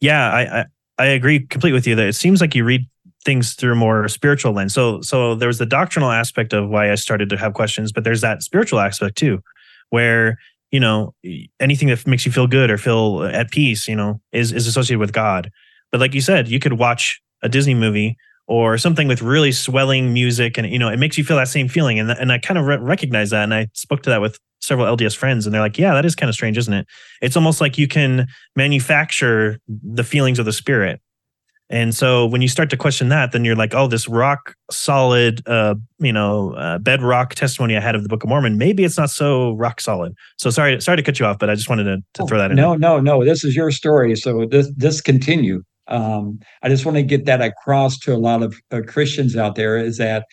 yeah, 0.00 0.30
I, 0.30 0.60
I 0.60 0.64
I 0.98 1.06
agree 1.06 1.40
completely 1.46 1.76
with 1.76 1.86
you 1.86 1.94
that 1.96 2.06
it 2.06 2.14
seems 2.14 2.40
like 2.40 2.54
you 2.54 2.64
read 2.64 2.86
things 3.24 3.54
through 3.54 3.72
a 3.72 3.76
more 3.76 4.06
spiritual 4.08 4.52
lens. 4.52 4.74
So 4.74 5.00
so 5.00 5.34
there 5.34 5.48
was 5.48 5.58
the 5.58 5.66
doctrinal 5.66 6.10
aspect 6.10 6.52
of 6.52 6.68
why 6.68 6.92
I 6.92 6.94
started 6.94 7.28
to 7.30 7.36
have 7.36 7.54
questions, 7.54 7.90
but 7.92 8.04
there's 8.04 8.20
that 8.20 8.42
spiritual 8.42 8.78
aspect 8.78 9.16
too, 9.16 9.42
where 9.90 10.38
you 10.70 10.80
know 10.80 11.14
anything 11.60 11.88
that 11.88 12.06
makes 12.06 12.26
you 12.26 12.32
feel 12.32 12.46
good 12.46 12.70
or 12.70 12.78
feel 12.78 13.24
at 13.24 13.50
peace, 13.50 13.88
you 13.88 13.96
know, 13.96 14.20
is 14.32 14.52
is 14.52 14.66
associated 14.66 15.00
with 15.00 15.12
God. 15.12 15.50
But 15.90 16.00
like 16.00 16.14
you 16.14 16.20
said, 16.20 16.48
you 16.48 16.58
could 16.58 16.74
watch 16.74 17.20
a 17.42 17.48
Disney 17.48 17.74
movie 17.74 18.16
or 18.46 18.78
something 18.78 19.08
with 19.08 19.22
really 19.22 19.52
swelling 19.52 20.12
music 20.12 20.58
and 20.58 20.68
you 20.68 20.78
know 20.78 20.88
it 20.88 20.98
makes 20.98 21.18
you 21.18 21.24
feel 21.24 21.36
that 21.36 21.48
same 21.48 21.68
feeling. 21.68 21.98
And, 21.98 22.10
and 22.10 22.32
i 22.32 22.38
kind 22.38 22.58
of 22.58 22.66
re- 22.66 22.78
recognize 22.78 23.30
that. 23.30 23.44
And 23.44 23.54
i 23.54 23.68
spoke 23.74 24.02
to 24.02 24.10
that 24.10 24.20
with 24.20 24.38
several 24.60 24.96
lds 24.96 25.16
friends 25.16 25.46
and 25.46 25.54
they're 25.54 25.62
like 25.62 25.78
yeah 25.78 25.94
that 25.94 26.04
is 26.04 26.16
kind 26.16 26.28
of 26.28 26.34
strange 26.34 26.58
isn't 26.58 26.72
it? 26.72 26.86
It's 27.22 27.36
almost 27.36 27.60
like 27.60 27.78
you 27.78 27.88
can 27.88 28.26
manufacture 28.56 29.60
the 29.68 30.04
feelings 30.04 30.38
of 30.38 30.46
the 30.46 30.52
spirit 30.52 31.00
and 31.70 31.94
so 31.94 32.26
when 32.26 32.40
you 32.40 32.48
start 32.48 32.70
to 32.70 32.76
question 32.76 33.10
that, 33.10 33.32
then 33.32 33.44
you're 33.44 33.56
like, 33.56 33.74
oh, 33.74 33.88
this 33.88 34.08
rock 34.08 34.54
solid, 34.70 35.46
uh, 35.46 35.74
you 35.98 36.12
know, 36.12 36.54
uh, 36.54 36.78
bedrock 36.78 37.34
testimony 37.34 37.76
I 37.76 37.80
had 37.80 37.94
of 37.94 38.02
the 38.02 38.08
Book 38.08 38.22
of 38.22 38.30
Mormon, 38.30 38.56
maybe 38.56 38.84
it's 38.84 38.96
not 38.96 39.10
so 39.10 39.52
rock 39.54 39.80
solid. 39.80 40.14
So 40.38 40.48
sorry, 40.50 40.80
sorry 40.80 40.96
to 40.96 41.02
cut 41.02 41.20
you 41.20 41.26
off, 41.26 41.38
but 41.38 41.50
I 41.50 41.54
just 41.54 41.68
wanted 41.68 41.84
to, 41.84 41.98
to 42.14 42.26
throw 42.26 42.38
that 42.38 42.50
in. 42.50 42.56
No, 42.56 42.74
no, 42.74 43.00
no. 43.00 43.22
This 43.22 43.44
is 43.44 43.54
your 43.54 43.70
story, 43.70 44.16
so 44.16 44.46
this 44.46 44.72
this 44.76 45.00
continue. 45.00 45.62
Um, 45.88 46.38
I 46.62 46.68
just 46.68 46.84
want 46.84 46.96
to 46.96 47.02
get 47.02 47.26
that 47.26 47.42
across 47.42 47.98
to 48.00 48.14
a 48.14 48.18
lot 48.18 48.42
of 48.42 48.58
uh, 48.70 48.80
Christians 48.86 49.36
out 49.36 49.54
there 49.54 49.76
is 49.76 49.98
that 49.98 50.24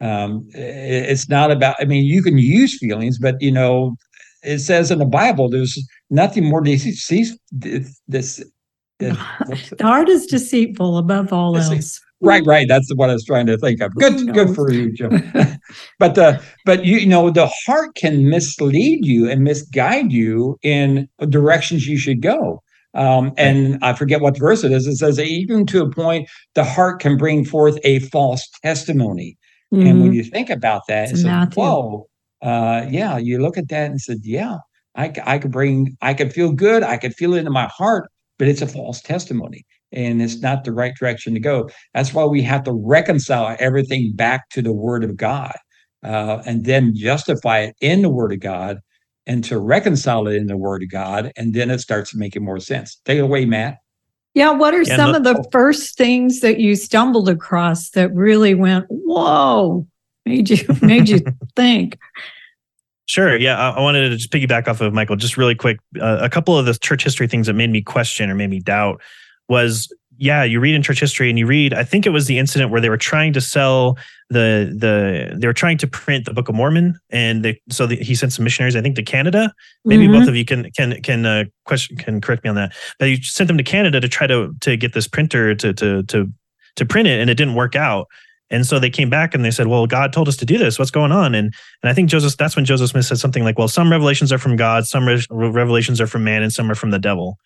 um, 0.00 0.48
it's 0.54 1.28
not 1.28 1.50
about. 1.52 1.76
I 1.78 1.84
mean, 1.84 2.04
you 2.04 2.22
can 2.22 2.38
use 2.38 2.78
feelings, 2.78 3.18
but 3.18 3.40
you 3.40 3.52
know, 3.52 3.96
it 4.42 4.58
says 4.58 4.90
in 4.90 4.98
the 4.98 5.04
Bible, 5.04 5.48
there's 5.48 5.78
nothing 6.10 6.44
more 6.44 6.60
deceive 6.60 7.32
the 9.78 9.78
heart 9.80 10.08
is 10.08 10.26
deceitful 10.26 10.98
above 10.98 11.32
all 11.32 11.56
else. 11.56 12.00
Right, 12.22 12.44
right. 12.44 12.68
That's 12.68 12.92
what 12.94 13.08
I 13.08 13.14
was 13.14 13.24
trying 13.24 13.46
to 13.46 13.56
think 13.56 13.80
of. 13.80 13.94
Good, 13.94 14.34
good 14.34 14.54
for 14.54 14.70
you, 14.70 14.92
Jim. 14.92 15.32
but 15.98 16.14
the 16.14 16.42
but 16.66 16.84
you, 16.84 16.98
you 16.98 17.06
know 17.06 17.30
the 17.30 17.50
heart 17.66 17.94
can 17.94 18.28
mislead 18.28 19.06
you 19.06 19.28
and 19.28 19.42
misguide 19.42 20.12
you 20.12 20.58
in 20.62 21.08
directions 21.30 21.86
you 21.86 21.96
should 21.96 22.20
go. 22.20 22.62
Um, 22.92 23.32
and 23.38 23.78
I 23.82 23.94
forget 23.94 24.20
what 24.20 24.38
verse 24.38 24.64
it 24.64 24.72
is. 24.72 24.86
It 24.86 24.96
says 24.96 25.18
even 25.18 25.64
to 25.66 25.82
a 25.82 25.90
point, 25.90 26.28
the 26.54 26.64
heart 26.64 27.00
can 27.00 27.16
bring 27.16 27.44
forth 27.44 27.78
a 27.84 28.00
false 28.00 28.46
testimony. 28.62 29.38
Mm-hmm. 29.72 29.86
And 29.86 30.00
when 30.00 30.10
mm-hmm. 30.10 30.16
you 30.16 30.24
think 30.24 30.50
about 30.50 30.82
that, 30.88 31.10
it's, 31.10 31.22
it's 31.24 31.56
whoa, 31.56 32.08
uh, 32.42 32.86
yeah. 32.90 33.16
You 33.16 33.40
look 33.40 33.56
at 33.56 33.68
that 33.68 33.90
and 33.90 34.00
said, 34.00 34.18
yeah, 34.24 34.56
I, 34.96 35.12
I 35.24 35.38
could 35.38 35.52
bring, 35.52 35.96
I 36.02 36.14
could 36.14 36.32
feel 36.32 36.52
good. 36.52 36.82
I 36.82 36.96
could 36.96 37.14
feel 37.14 37.34
it 37.34 37.46
in 37.46 37.52
my 37.52 37.68
heart 37.68 38.10
but 38.40 38.48
it's 38.48 38.62
a 38.62 38.66
false 38.66 39.02
testimony 39.02 39.66
and 39.92 40.22
it's 40.22 40.40
not 40.40 40.64
the 40.64 40.72
right 40.72 40.94
direction 40.98 41.34
to 41.34 41.40
go. 41.40 41.68
That's 41.92 42.14
why 42.14 42.24
we 42.24 42.40
have 42.40 42.64
to 42.64 42.72
reconcile 42.72 43.54
everything 43.60 44.12
back 44.14 44.48
to 44.50 44.62
the 44.62 44.72
Word 44.72 45.04
of 45.04 45.14
God 45.14 45.54
uh, 46.02 46.42
and 46.46 46.64
then 46.64 46.94
justify 46.96 47.58
it 47.58 47.76
in 47.82 48.00
the 48.00 48.08
Word 48.08 48.32
of 48.32 48.40
God 48.40 48.78
and 49.26 49.44
to 49.44 49.58
reconcile 49.58 50.26
it 50.26 50.36
in 50.36 50.46
the 50.46 50.56
Word 50.56 50.82
of 50.82 50.90
God. 50.90 51.32
And 51.36 51.52
then 51.52 51.70
it 51.70 51.80
starts 51.80 52.14
making 52.14 52.42
more 52.42 52.60
sense. 52.60 52.98
Take 53.04 53.18
it 53.18 53.24
away, 53.24 53.44
Matt. 53.44 53.76
Yeah, 54.32 54.52
what 54.52 54.72
are 54.72 54.84
yeah, 54.84 54.96
some 54.96 55.14
of 55.14 55.22
the 55.24 55.44
first 55.52 55.98
things 55.98 56.40
that 56.40 56.60
you 56.60 56.76
stumbled 56.76 57.28
across 57.28 57.90
that 57.90 58.10
really 58.14 58.54
went, 58.54 58.86
whoa, 58.88 59.86
made 60.24 60.48
you 60.48 60.66
made 60.80 61.10
you 61.10 61.20
think? 61.56 61.98
Sure. 63.10 63.36
Yeah. 63.36 63.58
I, 63.58 63.70
I, 63.70 63.80
wanted 63.80 64.08
to 64.08 64.16
just 64.16 64.30
piggyback 64.30 64.68
off 64.68 64.80
of 64.80 64.92
Michael, 64.92 65.16
just 65.16 65.36
really 65.36 65.56
quick. 65.56 65.80
Uh, 66.00 66.18
a 66.20 66.30
couple 66.30 66.56
of 66.56 66.64
the 66.64 66.74
church 66.74 67.02
history 67.02 67.26
things 67.26 67.48
that 67.48 67.54
made 67.54 67.70
me 67.70 67.82
question 67.82 68.30
or 68.30 68.36
made 68.36 68.50
me 68.50 68.60
doubt 68.60 69.00
was 69.48 69.92
yeah, 70.16 70.44
you 70.44 70.60
read 70.60 70.76
in 70.76 70.82
church 70.82 71.00
history 71.00 71.28
and 71.28 71.36
you 71.36 71.44
read, 71.44 71.74
I 71.74 71.82
think 71.82 72.06
it 72.06 72.10
was 72.10 72.26
the 72.26 72.38
incident 72.38 72.70
where 72.70 72.80
they 72.80 72.88
were 72.88 72.96
trying 72.96 73.32
to 73.32 73.40
sell 73.40 73.98
the, 74.28 74.72
the, 74.78 75.34
they 75.36 75.46
were 75.48 75.52
trying 75.52 75.76
to 75.78 75.88
print 75.88 76.26
the 76.26 76.32
Book 76.32 76.48
of 76.48 76.54
Mormon. 76.54 77.00
And 77.10 77.44
they, 77.44 77.60
so 77.68 77.86
the, 77.86 77.96
he 77.96 78.14
sent 78.14 78.32
some 78.32 78.44
missionaries, 78.44 78.76
I 78.76 78.80
think 78.80 78.94
to 78.94 79.02
Canada. 79.02 79.52
Maybe 79.84 80.04
mm-hmm. 80.04 80.20
both 80.20 80.28
of 80.28 80.36
you 80.36 80.44
can, 80.44 80.70
can, 80.76 81.02
can, 81.02 81.26
uh, 81.26 81.44
question, 81.64 81.96
can 81.96 82.20
correct 82.20 82.44
me 82.44 82.50
on 82.50 82.54
that. 82.56 82.74
But 83.00 83.08
he 83.08 83.22
sent 83.22 83.48
them 83.48 83.56
to 83.56 83.64
Canada 83.64 83.98
to 83.98 84.08
try 84.08 84.28
to, 84.28 84.54
to 84.60 84.76
get 84.76 84.92
this 84.92 85.08
printer 85.08 85.54
to, 85.56 85.72
to, 85.72 86.04
to, 86.04 86.30
to 86.76 86.86
print 86.86 87.08
it 87.08 87.18
and 87.18 87.28
it 87.28 87.34
didn't 87.34 87.54
work 87.56 87.74
out. 87.74 88.06
And 88.50 88.66
so 88.66 88.78
they 88.78 88.90
came 88.90 89.08
back 89.08 89.34
and 89.34 89.44
they 89.44 89.50
said, 89.50 89.68
"Well, 89.68 89.86
God 89.86 90.12
told 90.12 90.26
us 90.28 90.36
to 90.38 90.44
do 90.44 90.58
this. 90.58 90.78
What's 90.78 90.90
going 90.90 91.12
on?" 91.12 91.34
And 91.34 91.54
and 91.82 91.90
I 91.90 91.92
think 91.92 92.10
Joseph 92.10 92.36
that's 92.36 92.56
when 92.56 92.64
Joseph 92.64 92.90
Smith 92.90 93.06
said 93.06 93.18
something 93.18 93.44
like, 93.44 93.58
"Well, 93.58 93.68
some 93.68 93.90
revelations 93.90 94.32
are 94.32 94.38
from 94.38 94.56
God, 94.56 94.86
some 94.86 95.06
re- 95.06 95.24
revelations 95.30 96.00
are 96.00 96.06
from 96.06 96.24
man, 96.24 96.42
and 96.42 96.52
some 96.52 96.70
are 96.70 96.74
from 96.74 96.90
the 96.90 96.98
devil." 96.98 97.38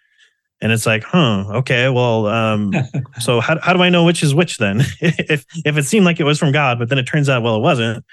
And 0.60 0.72
it's 0.72 0.86
like, 0.86 1.02
huh, 1.04 1.44
okay, 1.56 1.90
well, 1.90 2.26
um, 2.26 2.72
so 3.20 3.40
how 3.40 3.58
how 3.60 3.74
do 3.74 3.82
I 3.82 3.90
know 3.90 4.04
which 4.04 4.22
is 4.22 4.34
which 4.34 4.58
then? 4.58 4.80
if 5.00 5.44
if 5.64 5.76
it 5.76 5.84
seemed 5.84 6.06
like 6.06 6.20
it 6.20 6.24
was 6.24 6.38
from 6.38 6.52
God, 6.52 6.78
but 6.78 6.88
then 6.88 6.98
it 6.98 7.04
turns 7.04 7.28
out, 7.28 7.42
well, 7.42 7.56
it 7.56 7.60
wasn't. 7.60 8.04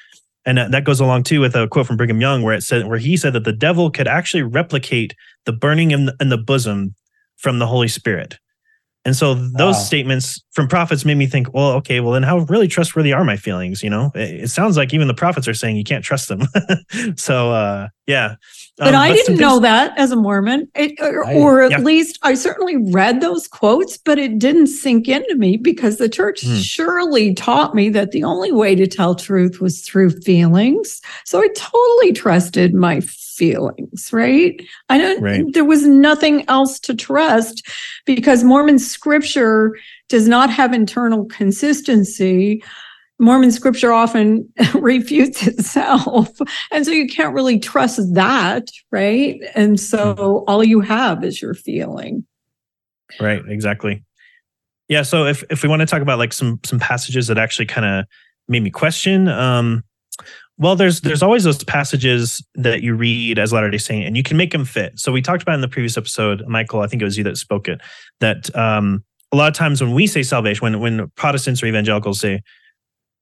And 0.44 0.58
that 0.58 0.84
goes 0.86 1.00
along 1.00 1.24
too 1.24 1.40
with 1.40 1.56
a 1.56 1.68
quote 1.68 1.86
from 1.86 1.98
Brigham 1.98 2.20
Young, 2.20 2.42
where 2.42 2.56
it 2.56 2.64
said, 2.64 2.88
where 2.88 2.98
he 2.98 3.16
said 3.16 3.34
that 3.34 3.44
the 3.44 3.54
devil 3.54 3.92
could 3.92 4.08
actually 4.08 4.42
replicate 4.42 5.14
the 5.46 5.52
burning 5.52 5.92
in 5.92 6.08
the, 6.08 6.16
in 6.20 6.30
the 6.30 6.38
bosom 6.38 6.96
from 7.38 7.60
the 7.60 7.68
Holy 7.68 7.88
Spirit. 7.88 8.40
And 9.06 9.16
so 9.16 9.34
those 9.34 9.76
wow. 9.76 9.82
statements 9.82 10.44
from 10.52 10.68
prophets 10.68 11.06
made 11.06 11.16
me 11.16 11.28
think, 11.28 11.54
well, 11.54 11.72
okay, 11.72 12.02
well, 12.02 12.12
then 12.12 12.24
how 12.24 12.40
really 12.40 12.68
trustworthy 12.68 13.14
are 13.14 13.24
my 13.24 13.38
feelings? 13.38 13.82
You 13.82 13.90
know, 13.90 14.12
it, 14.14 14.44
it 14.44 14.50
sounds 14.50 14.76
like 14.76 14.94
even 14.94 15.08
the 15.08 15.14
prophets 15.14 15.48
are 15.48 15.54
saying 15.54 15.78
you 15.78 15.84
can't 15.84 16.04
trust 16.04 16.28
them. 16.28 16.42
so, 17.16 17.52
uh, 17.52 17.88
yeah. 18.06 18.36
But 18.78 18.90
um, 18.90 18.96
I 18.96 19.10
but 19.10 19.16
didn't 19.16 19.38
know 19.38 19.60
that 19.60 19.98
as 19.98 20.12
a 20.12 20.16
Mormon, 20.18 20.68
it, 20.76 21.00
or, 21.00 21.26
I, 21.26 21.36
or, 21.36 21.62
at 21.62 21.72
yeah. 21.72 21.80
least 21.80 22.20
I 22.24 22.34
certainly 22.34 22.78
read 22.92 23.22
those 23.22 23.48
quotes, 23.48 23.98
but 23.98 24.20
it 24.20 24.40
didn't 24.40 24.68
sink 24.68 25.08
into 25.08 25.36
me 25.36 25.56
because 25.56 25.98
the 25.98 26.10
church 26.10 26.42
hmm. 26.44 26.56
surely 26.58 27.34
taught 27.34 27.74
me 27.74 27.90
that 27.90 28.12
the 28.12 28.24
only 28.24 28.52
way 28.52 28.76
to 28.76 28.88
tell 28.88 29.16
truth 29.16 29.62
was 29.62 29.82
through 29.82 30.10
feelings. 30.22 31.02
So 31.26 31.40
I 31.40 31.48
totally 31.56 32.12
trusted 32.12 32.74
my 32.74 33.00
feelings, 33.02 34.12
right? 34.12 34.62
I 34.90 34.98
don't, 34.98 35.22
right. 35.22 35.54
there 35.54 35.66
was 35.66 35.86
nothing 35.86 36.44
else 36.50 36.80
to 36.82 36.94
trust 36.94 37.66
because 38.06 38.44
Mormon 38.44 38.80
scripture 38.80 39.76
does 40.12 40.28
not 40.28 40.50
have 40.50 40.74
internal 40.74 41.26
consistency. 41.26 42.62
Mormon 43.18 43.52
scripture 43.52 43.94
often 43.94 44.48
refutes 44.76 45.48
itself. 45.48 46.30
And 46.70 46.86
so 46.86 46.92
you 46.92 47.08
can't 47.08 47.34
really 47.34 47.60
trust 47.60 48.00
that, 48.14 48.70
right? 48.92 49.40
And 49.56 49.80
so 49.80 50.14
mm-hmm. 50.14 50.50
all 50.50 50.64
you 50.64 50.82
have 50.82 51.24
is 51.24 51.42
your 51.42 51.54
feeling. 51.54 52.26
Right, 53.20 53.42
exactly. 53.48 54.04
Yeah, 54.90 55.04
so 55.04 55.26
if 55.26 55.44
if 55.50 55.64
we 55.64 55.70
want 55.70 55.80
to 55.80 55.86
talk 55.86 56.02
about 56.02 56.20
like 56.20 56.34
some 56.34 56.60
some 56.66 56.80
passages 56.80 57.28
that 57.28 57.38
actually 57.38 57.66
kind 57.66 57.86
of 57.86 58.06
made 58.50 58.64
me 58.64 58.70
question 58.70 59.30
um 59.30 59.84
well, 60.62 60.76
there's 60.76 61.02
there's 61.02 61.24
always 61.24 61.44
those 61.44 61.64
passages 61.64 62.46
that 62.54 62.84
you 62.84 62.94
read 62.94 63.40
as 63.40 63.52
Latter 63.52 63.72
Day 63.72 63.80
Saint, 63.80 64.06
and 64.06 64.16
you 64.16 64.22
can 64.22 64.38
make 64.38 64.52
them 64.52 64.64
fit. 64.64 65.00
So 65.00 65.12
we 65.12 65.20
talked 65.20 65.42
about 65.42 65.56
in 65.56 65.62
the 65.62 65.68
previous 65.68 65.98
episode, 65.98 66.46
Michael. 66.48 66.82
I 66.82 66.88
think 66.88 67.02
it 67.02 67.06
was 67.06 67.18
you 67.18 67.24
that 67.24 67.38
spoke 67.38 67.68
it. 67.68 67.82
That 68.20 68.56
um, 68.56 69.04
a 69.32 69.36
lot 69.36 69.48
of 69.48 69.54
times 69.54 69.82
when 69.82 69.94
we 69.94 70.08
say 70.08 70.24
salvation, 70.24 70.62
when 70.64 70.80
when 70.80 71.10
Protestants 71.16 71.64
or 71.64 71.68
evangelicals 71.68 72.20
say 72.20 72.42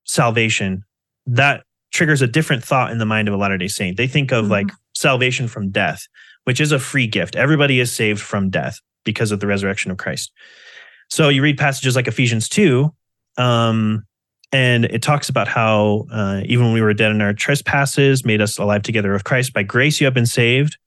salvation, 0.06 0.84
that 1.25 1.63
triggers 1.92 2.22
a 2.22 2.28
different 2.28 2.63
thought 2.63 2.92
in 2.92 2.98
the 2.98 3.06
mind 3.06 3.28
of 3.28 3.34
a 3.34 3.38
Latter 3.38 3.58
Day 3.58 3.68
Saint. 3.68 3.98
They 3.98 4.08
think 4.08 4.32
of 4.32 4.46
mm-hmm. 4.46 4.51
like 4.51 4.72
salvation 4.94 5.48
from 5.48 5.70
death, 5.70 6.08
which 6.44 6.60
is 6.60 6.72
a 6.72 6.80
free 6.80 7.08
gift. 7.08 7.36
Everybody 7.36 7.80
is 7.80 7.94
saved 7.94 8.22
from 8.22 8.50
death 8.50 8.80
because 9.04 9.32
of 9.32 9.39
the 9.39 9.48
resurrection 9.48 9.92
of 9.92 9.98
Christ. 9.98 10.32
So 11.10 11.30
you 11.30 11.42
read 11.42 11.58
passages 11.58 11.96
like 11.96 12.08
Ephesians 12.08 12.50
two. 12.50 12.94
Um, 13.38 14.06
and 14.51 14.86
it 14.86 15.04
talks 15.04 15.30
about 15.30 15.48
how 15.48 16.08
uh, 16.12 16.42
even 16.46 16.66
when 16.66 16.74
we 16.74 16.82
were 16.82 16.94
dead 16.94 17.12
in 17.12 17.22
our 17.22 17.34
trespasses, 17.34 18.25
made 18.25 18.42
us 18.42 18.58
alive 18.58 18.82
together 18.82 19.13
with 19.13 19.24
Christ. 19.24 19.54
By 19.54 19.63
grace, 19.63 20.01
you 20.01 20.06
have 20.06 20.13
been 20.13 20.25
saved. 20.25 20.78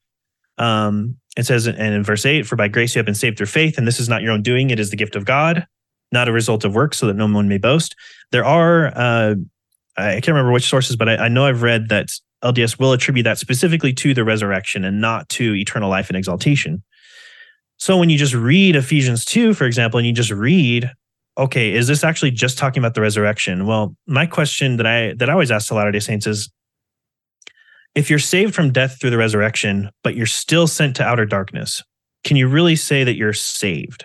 Um, 0.58 1.16
it 1.36 1.44
says, 1.44 1.66
and 1.66 1.78
in 1.78 2.04
verse 2.04 2.26
8, 2.26 2.46
for 2.46 2.56
by 2.56 2.68
grace 2.68 2.94
you 2.94 2.98
have 2.98 3.06
been 3.06 3.14
saved 3.14 3.38
through 3.38 3.46
faith, 3.46 3.78
and 3.78 3.86
this 3.86 3.98
is 3.98 4.08
not 4.08 4.22
your 4.22 4.32
own 4.32 4.42
doing, 4.42 4.70
it 4.70 4.78
is 4.78 4.90
the 4.90 4.96
gift 4.96 5.16
of 5.16 5.24
God, 5.24 5.66
not 6.10 6.28
a 6.28 6.32
result 6.32 6.64
of 6.64 6.74
work, 6.74 6.94
so 6.94 7.06
that 7.06 7.14
no 7.14 7.26
one 7.26 7.48
may 7.48 7.58
boast. 7.58 7.94
There 8.32 8.44
are, 8.44 8.86
uh, 8.94 9.34
I 9.96 10.12
can't 10.14 10.28
remember 10.28 10.52
which 10.52 10.68
sources, 10.68 10.96
but 10.96 11.08
I, 11.08 11.16
I 11.16 11.28
know 11.28 11.46
I've 11.46 11.62
read 11.62 11.88
that 11.88 12.08
LDS 12.44 12.78
will 12.78 12.92
attribute 12.92 13.24
that 13.24 13.38
specifically 13.38 13.92
to 13.94 14.14
the 14.14 14.24
resurrection 14.24 14.84
and 14.84 15.00
not 15.00 15.28
to 15.30 15.54
eternal 15.54 15.88
life 15.88 16.08
and 16.08 16.16
exaltation. 16.16 16.82
So 17.78 17.96
when 17.96 18.10
you 18.10 18.18
just 18.18 18.34
read 18.34 18.76
Ephesians 18.76 19.24
2, 19.24 19.54
for 19.54 19.64
example, 19.64 19.98
and 19.98 20.06
you 20.06 20.12
just 20.12 20.30
read, 20.30 20.90
okay, 21.38 21.72
is 21.72 21.88
this 21.88 22.04
actually 22.04 22.30
just 22.30 22.58
talking 22.58 22.80
about 22.80 22.94
the 22.94 23.00
resurrection? 23.00 23.66
Well, 23.66 23.96
my 24.06 24.26
question 24.26 24.76
that 24.76 24.86
I 24.86 25.14
that 25.14 25.28
I 25.28 25.32
always 25.32 25.50
ask 25.50 25.68
to 25.68 25.74
Latter-day 25.74 26.00
Saints 26.00 26.26
is 26.26 26.50
if 27.94 28.08
you're 28.08 28.18
saved 28.18 28.54
from 28.54 28.72
death 28.72 28.98
through 29.00 29.10
the 29.10 29.18
resurrection, 29.18 29.90
but 30.02 30.16
you're 30.16 30.26
still 30.26 30.66
sent 30.66 30.96
to 30.96 31.04
outer 31.04 31.26
darkness, 31.26 31.82
can 32.24 32.36
you 32.36 32.48
really 32.48 32.76
say 32.76 33.04
that 33.04 33.16
you're 33.16 33.32
saved? 33.32 34.04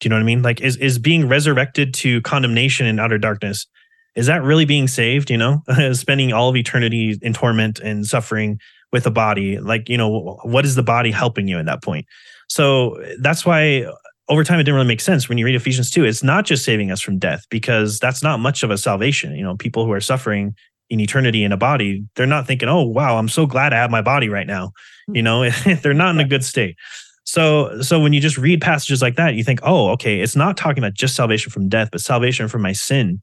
Do 0.00 0.06
you 0.06 0.10
know 0.10 0.16
what 0.16 0.22
I 0.22 0.26
mean? 0.26 0.42
Like 0.42 0.60
is 0.60 0.76
is 0.76 0.98
being 0.98 1.28
resurrected 1.28 1.94
to 1.94 2.20
condemnation 2.22 2.86
in 2.86 2.98
outer 2.98 3.18
darkness, 3.18 3.66
is 4.14 4.26
that 4.26 4.42
really 4.42 4.64
being 4.64 4.88
saved, 4.88 5.30
you 5.30 5.36
know? 5.36 5.62
Spending 5.92 6.32
all 6.32 6.48
of 6.48 6.56
eternity 6.56 7.18
in 7.22 7.32
torment 7.32 7.78
and 7.78 8.06
suffering 8.06 8.58
with 8.92 9.06
a 9.06 9.10
body, 9.10 9.58
like, 9.58 9.88
you 9.88 9.96
know, 9.96 10.38
what 10.42 10.64
is 10.64 10.74
the 10.74 10.82
body 10.82 11.10
helping 11.10 11.46
you 11.46 11.58
at 11.58 11.66
that 11.66 11.82
point? 11.82 12.06
So 12.48 13.00
that's 13.20 13.44
why 13.44 13.86
over 14.28 14.44
time 14.44 14.58
it 14.58 14.64
didn't 14.64 14.74
really 14.74 14.88
make 14.88 15.00
sense 15.00 15.28
when 15.28 15.38
you 15.38 15.44
read 15.44 15.54
Ephesians 15.54 15.90
2. 15.90 16.04
It's 16.04 16.22
not 16.22 16.46
just 16.46 16.64
saving 16.64 16.90
us 16.90 17.00
from 17.00 17.18
death 17.18 17.44
because 17.50 17.98
that's 17.98 18.22
not 18.22 18.40
much 18.40 18.62
of 18.62 18.70
a 18.70 18.78
salvation. 18.78 19.34
You 19.34 19.42
know, 19.42 19.56
people 19.56 19.84
who 19.84 19.92
are 19.92 20.00
suffering 20.00 20.54
in 20.90 21.00
eternity 21.00 21.44
in 21.44 21.52
a 21.52 21.56
body, 21.56 22.04
they're 22.14 22.26
not 22.26 22.46
thinking, 22.46 22.68
"Oh, 22.68 22.84
wow, 22.84 23.18
I'm 23.18 23.28
so 23.28 23.46
glad 23.46 23.72
I 23.72 23.76
have 23.76 23.90
my 23.90 24.02
body 24.02 24.28
right 24.28 24.46
now." 24.46 24.72
Hmm. 25.06 25.16
You 25.16 25.22
know, 25.22 25.50
they're 25.82 25.94
not 25.94 26.14
in 26.14 26.20
a 26.20 26.28
good 26.28 26.44
state. 26.44 26.76
So 27.24 27.82
so 27.82 28.00
when 28.00 28.12
you 28.12 28.20
just 28.20 28.38
read 28.38 28.60
passages 28.60 29.02
like 29.02 29.16
that, 29.16 29.34
you 29.34 29.44
think, 29.44 29.60
"Oh, 29.62 29.90
okay, 29.90 30.20
it's 30.20 30.36
not 30.36 30.56
talking 30.56 30.82
about 30.82 30.94
just 30.94 31.14
salvation 31.14 31.50
from 31.50 31.68
death, 31.68 31.90
but 31.92 32.00
salvation 32.00 32.48
from 32.48 32.62
my 32.62 32.72
sin." 32.72 33.20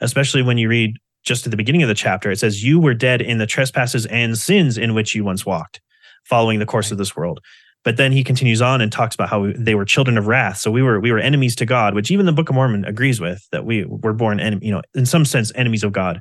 Especially 0.00 0.42
when 0.42 0.58
you 0.58 0.68
read 0.68 0.96
just 1.24 1.46
at 1.46 1.50
the 1.50 1.56
beginning 1.56 1.82
of 1.82 1.88
the 1.88 1.94
chapter, 1.94 2.30
it 2.30 2.38
says, 2.38 2.64
"You 2.64 2.78
were 2.78 2.94
dead 2.94 3.20
in 3.22 3.38
the 3.38 3.46
trespasses 3.46 4.06
and 4.06 4.36
sins 4.36 4.78
in 4.78 4.94
which 4.94 5.14
you 5.14 5.24
once 5.24 5.46
walked, 5.46 5.80
following 6.24 6.58
the 6.58 6.66
course 6.66 6.90
of 6.90 6.98
this 6.98 7.16
world." 7.16 7.40
But 7.86 7.96
then 7.96 8.10
he 8.10 8.24
continues 8.24 8.60
on 8.60 8.80
and 8.80 8.90
talks 8.90 9.14
about 9.14 9.28
how 9.28 9.52
they 9.56 9.76
were 9.76 9.84
children 9.84 10.18
of 10.18 10.26
wrath. 10.26 10.58
So 10.58 10.72
we 10.72 10.82
were 10.82 10.98
we 10.98 11.12
were 11.12 11.20
enemies 11.20 11.54
to 11.56 11.64
God, 11.64 11.94
which 11.94 12.10
even 12.10 12.26
the 12.26 12.32
Book 12.32 12.48
of 12.48 12.56
Mormon 12.56 12.84
agrees 12.84 13.20
with 13.20 13.46
that 13.52 13.64
we 13.64 13.84
were 13.84 14.12
born 14.12 14.40
enemy, 14.40 14.66
you 14.66 14.72
know, 14.72 14.82
in 14.96 15.06
some 15.06 15.24
sense 15.24 15.52
enemies 15.54 15.84
of 15.84 15.92
God. 15.92 16.20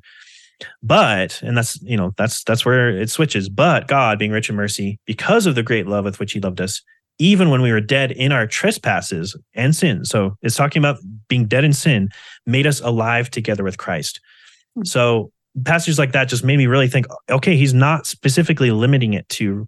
But 0.81 1.41
and 1.41 1.57
that's 1.57 1.81
you 1.81 1.97
know 1.97 2.13
that's 2.17 2.43
that's 2.43 2.65
where 2.65 2.89
it 2.89 3.09
switches. 3.09 3.49
But 3.49 3.87
God, 3.87 4.19
being 4.19 4.31
rich 4.31 4.49
in 4.49 4.55
mercy, 4.55 4.99
because 5.05 5.45
of 5.45 5.55
the 5.55 5.63
great 5.63 5.87
love 5.87 6.05
with 6.05 6.19
which 6.19 6.33
He 6.33 6.39
loved 6.39 6.61
us, 6.61 6.81
even 7.19 7.49
when 7.49 7.61
we 7.61 7.71
were 7.71 7.81
dead 7.81 8.11
in 8.11 8.31
our 8.31 8.47
trespasses 8.47 9.37
and 9.53 9.75
sin. 9.75 10.05
So 10.05 10.37
it's 10.41 10.55
talking 10.55 10.81
about 10.81 10.97
being 11.27 11.45
dead 11.45 11.63
in 11.63 11.73
sin, 11.73 12.09
made 12.45 12.67
us 12.67 12.81
alive 12.81 13.29
together 13.29 13.63
with 13.63 13.77
Christ. 13.77 14.19
Hmm. 14.75 14.83
So 14.85 15.31
passages 15.63 15.97
like 15.97 16.11
that 16.11 16.27
just 16.27 16.43
made 16.43 16.57
me 16.57 16.67
really 16.67 16.87
think 16.87 17.05
okay, 17.29 17.57
he's 17.57 17.73
not 17.73 18.05
specifically 18.05 18.71
limiting 18.71 19.13
it 19.13 19.27
to 19.29 19.67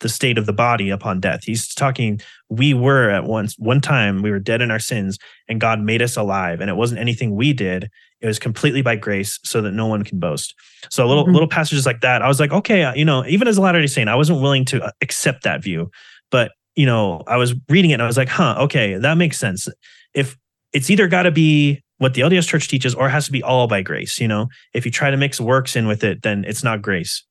the 0.00 0.08
state 0.08 0.38
of 0.38 0.46
the 0.46 0.52
body 0.52 0.90
upon 0.90 1.20
death. 1.20 1.44
He's 1.44 1.72
talking, 1.74 2.20
we 2.48 2.74
were 2.74 3.10
at 3.10 3.24
once, 3.24 3.54
one 3.58 3.80
time, 3.80 4.22
we 4.22 4.30
were 4.30 4.38
dead 4.38 4.60
in 4.60 4.70
our 4.70 4.78
sins, 4.78 5.18
and 5.48 5.60
God 5.60 5.80
made 5.80 6.02
us 6.02 6.16
alive. 6.16 6.60
And 6.60 6.70
it 6.70 6.76
wasn't 6.76 7.00
anything 7.00 7.34
we 7.34 7.52
did, 7.52 7.90
it 8.26 8.28
was 8.28 8.38
completely 8.38 8.82
by 8.82 8.96
grace 8.96 9.38
so 9.44 9.60
that 9.62 9.72
no 9.72 9.86
one 9.86 10.02
can 10.02 10.18
boast. 10.18 10.54
So 10.90 11.06
little, 11.06 11.24
mm-hmm. 11.24 11.32
little 11.32 11.48
passages 11.48 11.86
like 11.86 12.00
that, 12.00 12.22
I 12.22 12.28
was 12.28 12.40
like, 12.40 12.52
okay, 12.52 12.84
uh, 12.84 12.94
you 12.94 13.04
know, 13.04 13.24
even 13.26 13.48
as 13.48 13.56
a 13.56 13.60
Latter 13.60 13.80
day 13.80 13.86
Saint, 13.86 14.08
I 14.08 14.14
wasn't 14.14 14.40
willing 14.40 14.64
to 14.66 14.82
uh, 14.82 14.90
accept 15.00 15.44
that 15.44 15.62
view. 15.62 15.90
But, 16.30 16.52
you 16.74 16.86
know, 16.86 17.22
I 17.26 17.36
was 17.36 17.54
reading 17.68 17.90
it 17.90 17.94
and 17.94 18.02
I 18.02 18.06
was 18.06 18.16
like, 18.16 18.28
huh, 18.28 18.56
okay, 18.60 18.96
that 18.96 19.16
makes 19.16 19.38
sense. 19.38 19.68
If 20.14 20.36
it's 20.72 20.90
either 20.90 21.08
got 21.08 21.22
to 21.22 21.30
be 21.30 21.82
what 21.98 22.14
the 22.14 22.20
LDS 22.22 22.48
church 22.48 22.68
teaches 22.68 22.94
or 22.94 23.06
it 23.06 23.10
has 23.10 23.26
to 23.26 23.32
be 23.32 23.42
all 23.42 23.66
by 23.66 23.82
grace, 23.82 24.20
you 24.20 24.28
know, 24.28 24.48
if 24.74 24.84
you 24.84 24.90
try 24.90 25.10
to 25.10 25.16
mix 25.16 25.40
works 25.40 25.76
in 25.76 25.86
with 25.86 26.04
it, 26.04 26.22
then 26.22 26.44
it's 26.46 26.62
not 26.62 26.82
grace 26.82 27.24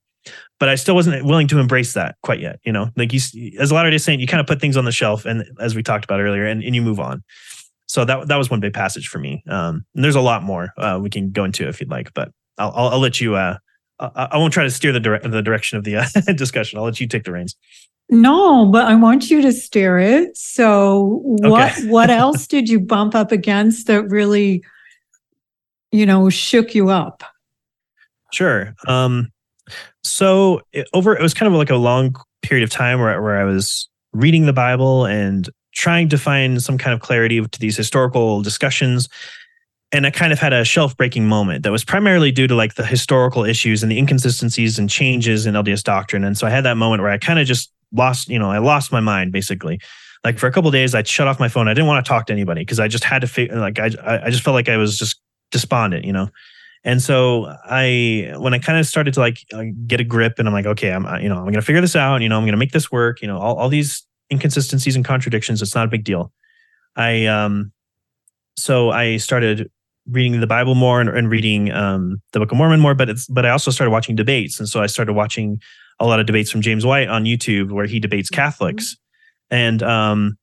but 0.59 0.69
I 0.69 0.75
still 0.75 0.95
wasn't 0.95 1.25
willing 1.25 1.47
to 1.49 1.59
embrace 1.59 1.93
that 1.93 2.15
quite 2.23 2.39
yet. 2.39 2.59
You 2.63 2.71
know, 2.71 2.89
like 2.95 3.13
you, 3.13 3.19
as 3.59 3.71
a 3.71 3.75
Latter 3.75 3.91
Day 3.91 3.97
Saint, 3.97 4.21
you 4.21 4.27
kind 4.27 4.41
of 4.41 4.47
put 4.47 4.61
things 4.61 4.77
on 4.77 4.85
the 4.85 4.91
shelf, 4.91 5.25
and 5.25 5.45
as 5.59 5.75
we 5.75 5.83
talked 5.83 6.05
about 6.05 6.21
earlier, 6.21 6.45
and, 6.45 6.63
and 6.63 6.75
you 6.75 6.81
move 6.81 6.99
on. 6.99 7.23
So 7.95 8.03
that 8.03 8.27
that 8.27 8.35
was 8.35 8.49
one 8.49 8.59
big 8.59 8.73
passage 8.73 9.07
for 9.07 9.19
me. 9.19 9.41
Um, 9.47 9.85
and 9.95 10.03
there's 10.03 10.17
a 10.17 10.21
lot 10.21 10.43
more 10.43 10.73
uh, 10.77 10.99
we 11.01 11.09
can 11.09 11.31
go 11.31 11.45
into 11.45 11.65
if 11.65 11.79
you'd 11.79 11.89
like, 11.89 12.13
but 12.13 12.29
I'll 12.57 12.73
I'll, 12.75 12.87
I'll 12.89 12.99
let 12.99 13.21
you. 13.21 13.35
Uh, 13.35 13.57
I, 13.99 14.27
I, 14.31 14.37
won't 14.37 14.51
try 14.51 14.65
to 14.65 14.69
steer 14.69 14.91
the 14.91 14.99
dire- 14.99 15.21
the 15.21 15.41
direction 15.41 15.77
of 15.77 15.85
the 15.85 15.95
uh, 15.95 16.05
discussion. 16.35 16.77
I'll 16.77 16.83
let 16.83 16.99
you 16.99 17.07
take 17.07 17.23
the 17.23 17.31
reins. 17.31 17.55
No, 18.09 18.65
but 18.65 18.85
I 18.85 18.95
want 18.95 19.31
you 19.31 19.41
to 19.43 19.53
steer 19.53 19.97
it. 19.97 20.35
So 20.35 21.21
what 21.23 21.71
okay. 21.71 21.87
what 21.87 22.09
else 22.23 22.47
did 22.47 22.67
you 22.67 22.81
bump 22.81 23.15
up 23.15 23.31
against 23.31 23.87
that 23.87 24.09
really, 24.09 24.61
you 25.93 26.05
know, 26.05 26.29
shook 26.29 26.75
you 26.75 26.89
up? 26.89 27.23
Sure. 28.33 28.75
Um, 28.89 29.31
so 30.03 30.59
it, 30.73 30.89
over 30.93 31.15
it 31.15 31.21
was 31.21 31.33
kind 31.33 31.47
of 31.47 31.57
like 31.57 31.69
a 31.69 31.77
long 31.77 32.13
period 32.41 32.65
of 32.65 32.69
time 32.69 32.99
where 32.99 33.21
where 33.21 33.39
I 33.39 33.45
was 33.45 33.87
reading 34.11 34.47
the 34.47 34.53
Bible 34.53 35.05
and 35.05 35.49
trying 35.75 36.09
to 36.09 36.17
find 36.17 36.61
some 36.61 36.77
kind 36.77 36.93
of 36.93 37.01
clarity 37.01 37.41
to 37.41 37.59
these 37.59 37.77
historical 37.77 38.41
discussions 38.41 39.09
and 39.91 40.05
I 40.05 40.11
kind 40.11 40.33
of 40.33 40.39
had 40.39 40.51
a 40.51 40.65
shelf 40.65 40.97
breaking 40.97 41.25
moment 41.25 41.63
that 41.63 41.71
was 41.71 41.85
primarily 41.85 42.31
due 42.31 42.47
to 42.47 42.55
like 42.55 42.75
the 42.75 42.85
historical 42.85 43.45
issues 43.45 43.83
and 43.83 43.91
the 43.91 43.97
inconsistencies 43.97 44.77
and 44.77 44.89
changes 44.89 45.45
in 45.45 45.53
LDS 45.53 45.83
doctrine. 45.83 46.23
And 46.23 46.37
so 46.37 46.45
I 46.47 46.49
had 46.49 46.65
that 46.65 46.75
moment 46.75 47.01
where 47.01 47.11
I 47.11 47.17
kind 47.17 47.39
of 47.39 47.47
just 47.47 47.71
lost, 47.93 48.27
you 48.27 48.39
know, 48.39 48.51
I 48.51 48.57
lost 48.57 48.91
my 48.91 48.99
mind 48.99 49.31
basically. 49.31 49.79
Like 50.23 50.39
for 50.39 50.47
a 50.47 50.51
couple 50.51 50.71
days, 50.71 50.95
I'd 50.95 51.07
shut 51.07 51.27
off 51.27 51.39
my 51.39 51.47
phone. 51.47 51.67
I 51.67 51.73
didn't 51.73 51.87
want 51.87 52.03
to 52.03 52.09
talk 52.09 52.25
to 52.27 52.33
anybody 52.33 52.61
because 52.61 52.79
I 52.79 52.87
just 52.87 53.03
had 53.03 53.21
to 53.21 53.27
figure, 53.27 53.57
like, 53.57 53.79
I, 53.79 53.91
I 54.23 54.29
just 54.31 54.43
felt 54.43 54.55
like 54.55 54.67
I 54.67 54.77
was 54.77 54.97
just 54.97 55.21
despondent, 55.51 56.03
you 56.03 56.11
know. 56.11 56.29
And 56.83 57.01
so 57.01 57.55
I, 57.63 58.33
when 58.37 58.53
I 58.53 58.59
kind 58.59 58.79
of 58.79 58.85
started 58.87 59.13
to 59.15 59.19
like 59.19 59.45
uh, 59.53 59.65
get 59.87 59.99
a 59.99 60.03
grip, 60.03 60.39
and 60.39 60.47
I'm 60.47 60.53
like, 60.53 60.65
okay, 60.65 60.91
I'm, 60.91 61.03
you 61.21 61.29
know, 61.29 61.37
I'm 61.37 61.43
going 61.43 61.53
to 61.55 61.61
figure 61.61 61.81
this 61.81 61.95
out. 61.95 62.21
You 62.21 62.29
know, 62.29 62.37
I'm 62.37 62.43
going 62.43 62.53
to 62.53 62.57
make 62.57 62.71
this 62.71 62.91
work. 62.91 63.21
You 63.21 63.27
know, 63.27 63.37
all, 63.37 63.55
all 63.55 63.69
these 63.69 64.04
inconsistencies 64.31 64.95
and 64.95 65.05
contradictions. 65.05 65.61
It's 65.61 65.75
not 65.75 65.85
a 65.85 65.89
big 65.89 66.03
deal. 66.03 66.31
I, 66.95 67.25
um, 67.25 67.71
so 68.57 68.89
I 68.89 69.17
started 69.17 69.69
reading 70.09 70.39
the 70.39 70.47
Bible 70.47 70.75
more 70.75 71.01
and, 71.01 71.09
and 71.09 71.29
reading 71.29 71.71
um, 71.71 72.21
the 72.31 72.39
Book 72.39 72.51
of 72.51 72.57
Mormon 72.57 72.79
more. 72.79 72.93
But 72.93 73.09
it's, 73.09 73.27
but 73.27 73.45
I 73.45 73.49
also 73.49 73.71
started 73.71 73.91
watching 73.91 74.15
debates, 74.15 74.59
and 74.59 74.69
so 74.69 74.81
I 74.81 74.87
started 74.87 75.13
watching 75.13 75.61
a 75.99 76.05
lot 76.05 76.19
of 76.19 76.25
debates 76.25 76.51
from 76.51 76.61
James 76.61 76.85
White 76.85 77.07
on 77.07 77.23
YouTube 77.23 77.71
where 77.71 77.85
he 77.85 77.99
debates 77.99 78.29
mm-hmm. 78.29 78.41
Catholics, 78.41 78.95
and 79.49 79.81
um, 79.83 80.37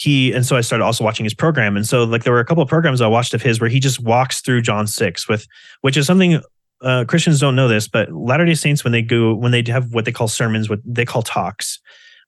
he 0.00 0.32
and 0.32 0.46
so 0.46 0.56
I 0.56 0.62
started 0.62 0.84
also 0.84 1.04
watching 1.04 1.24
his 1.24 1.34
program. 1.34 1.76
And 1.76 1.86
so 1.86 2.04
like 2.04 2.24
there 2.24 2.32
were 2.32 2.40
a 2.40 2.44
couple 2.44 2.62
of 2.62 2.68
programs 2.68 3.00
I 3.00 3.06
watched 3.06 3.34
of 3.34 3.42
his 3.42 3.60
where 3.60 3.68
he 3.68 3.80
just 3.80 4.00
walks 4.00 4.40
through 4.40 4.62
John 4.62 4.86
6 4.86 5.28
with 5.28 5.46
which 5.82 5.96
is 5.96 6.06
something 6.06 6.40
uh, 6.80 7.04
Christians 7.06 7.40
don't 7.40 7.54
know 7.54 7.68
this, 7.68 7.86
but 7.86 8.10
Latter-day 8.10 8.54
Saints 8.54 8.82
when 8.82 8.92
they 8.92 9.02
go 9.02 9.34
when 9.34 9.52
they 9.52 9.62
have 9.66 9.92
what 9.92 10.06
they 10.06 10.12
call 10.12 10.28
sermons, 10.28 10.70
what 10.70 10.80
they 10.86 11.04
call 11.04 11.20
talks, 11.20 11.78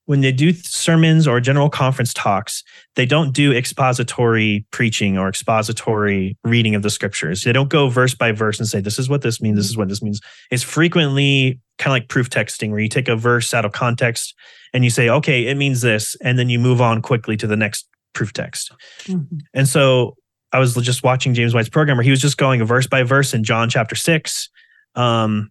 when 0.07 0.21
they 0.21 0.33
do 0.33 0.53
sermons 0.53 1.29
or 1.29 1.41
general 1.41 1.71
conference 1.71 2.13
talks, 2.13 2.65
they 2.97 3.07
don't 3.07 3.33
do 3.33 3.53
expository 3.53 4.67
preaching 4.73 5.17
or 5.17 5.29
expository 5.29 6.37
reading 6.45 6.75
of 6.75 6.83
the 6.83 6.91
scriptures. 6.91 7.45
They 7.45 7.53
don't 7.53 7.69
go 7.69 7.89
verse 7.89 8.15
by 8.15 8.33
verse 8.33 8.59
and 8.59 8.69
say, 8.69 8.81
this 8.81 8.99
is 8.99 9.09
what 9.09 9.23
this 9.23 9.41
means, 9.41 9.57
this 9.57 9.71
is 9.71 9.77
what 9.77 9.89
this 9.89 10.03
means. 10.03 10.21
It's 10.51 10.65
frequently 10.65 11.61
kind 11.79 11.93
of 11.93 12.03
like 12.03 12.09
proof 12.09 12.29
texting, 12.31 12.71
where 12.71 12.81
you 12.81 12.89
take 12.89 13.09
a 13.09 13.17
verse 13.17 13.55
out 13.55 13.65
of 13.65 13.73
context 13.73 14.35
and 14.75 14.83
you 14.83 14.91
say, 14.91 15.09
okay, 15.09 15.47
it 15.47 15.57
means 15.57 15.83
this. 15.83 16.17
And 16.23 16.39
then 16.39 16.49
you 16.49 16.59
move 16.59 16.81
on 16.81 17.01
quickly 17.01 17.37
to 17.37 17.47
the 17.47 17.57
next 17.57 17.89
proof 18.13 18.33
text. 18.33 18.73
Mm-hmm. 19.05 19.37
And 19.55 19.69
so 19.69 20.17
I 20.53 20.59
was 20.59 20.75
just 20.75 21.03
watching 21.03 21.33
James 21.33 21.55
White's 21.55 21.69
program 21.69 21.97
where 21.97 22.05
he 22.05 22.11
was 22.11 22.21
just 22.21 22.37
going 22.37 22.63
verse 22.65 22.87
by 22.87 23.05
verse 23.05 23.35
in 23.35 23.45
John 23.45 23.71
chapter 23.71 23.95
six. 23.95 24.51
Um, 24.95 25.51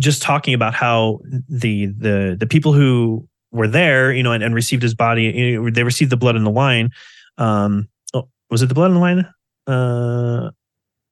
just 0.00 0.22
talking 0.22 0.54
about 0.54 0.72
how 0.72 1.20
the 1.48 1.86
the 1.86 2.36
the 2.38 2.46
people 2.46 2.72
who 2.72 3.28
were 3.52 3.68
there, 3.68 4.12
you 4.12 4.22
know, 4.22 4.32
and, 4.32 4.42
and 4.42 4.54
received 4.54 4.82
his 4.82 4.94
body. 4.94 5.24
You 5.24 5.62
know, 5.62 5.70
they 5.70 5.84
received 5.84 6.10
the 6.10 6.16
blood 6.16 6.36
and 6.36 6.44
the 6.44 6.50
wine. 6.50 6.90
Um, 7.38 7.88
oh, 8.14 8.28
was 8.50 8.62
it 8.62 8.66
the 8.66 8.74
blood 8.74 8.90
and 8.90 8.96
the 8.96 9.00
wine? 9.00 9.26
Uh, 9.66 10.50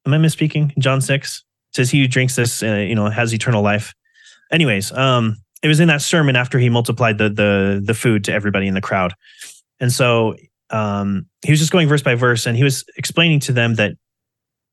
am 0.06 0.14
I 0.14 0.16
misspeaking? 0.16 0.76
John 0.78 1.00
six 1.00 1.44
says, 1.72 1.90
"He 1.90 2.00
who 2.00 2.08
drinks 2.08 2.36
this, 2.36 2.62
uh, 2.62 2.84
you 2.88 2.94
know, 2.94 3.08
has 3.08 3.32
eternal 3.32 3.62
life." 3.62 3.94
Anyways, 4.50 4.90
um, 4.92 5.36
it 5.62 5.68
was 5.68 5.80
in 5.80 5.88
that 5.88 6.02
sermon 6.02 6.34
after 6.34 6.58
he 6.58 6.68
multiplied 6.68 7.18
the 7.18 7.28
the 7.28 7.82
the 7.84 7.94
food 7.94 8.24
to 8.24 8.32
everybody 8.32 8.66
in 8.66 8.74
the 8.74 8.80
crowd, 8.80 9.14
and 9.78 9.92
so 9.92 10.34
um, 10.70 11.26
he 11.44 11.52
was 11.52 11.60
just 11.60 11.72
going 11.72 11.88
verse 11.88 12.02
by 12.02 12.14
verse, 12.14 12.46
and 12.46 12.56
he 12.56 12.64
was 12.64 12.84
explaining 12.96 13.40
to 13.40 13.52
them 13.52 13.74
that 13.74 13.92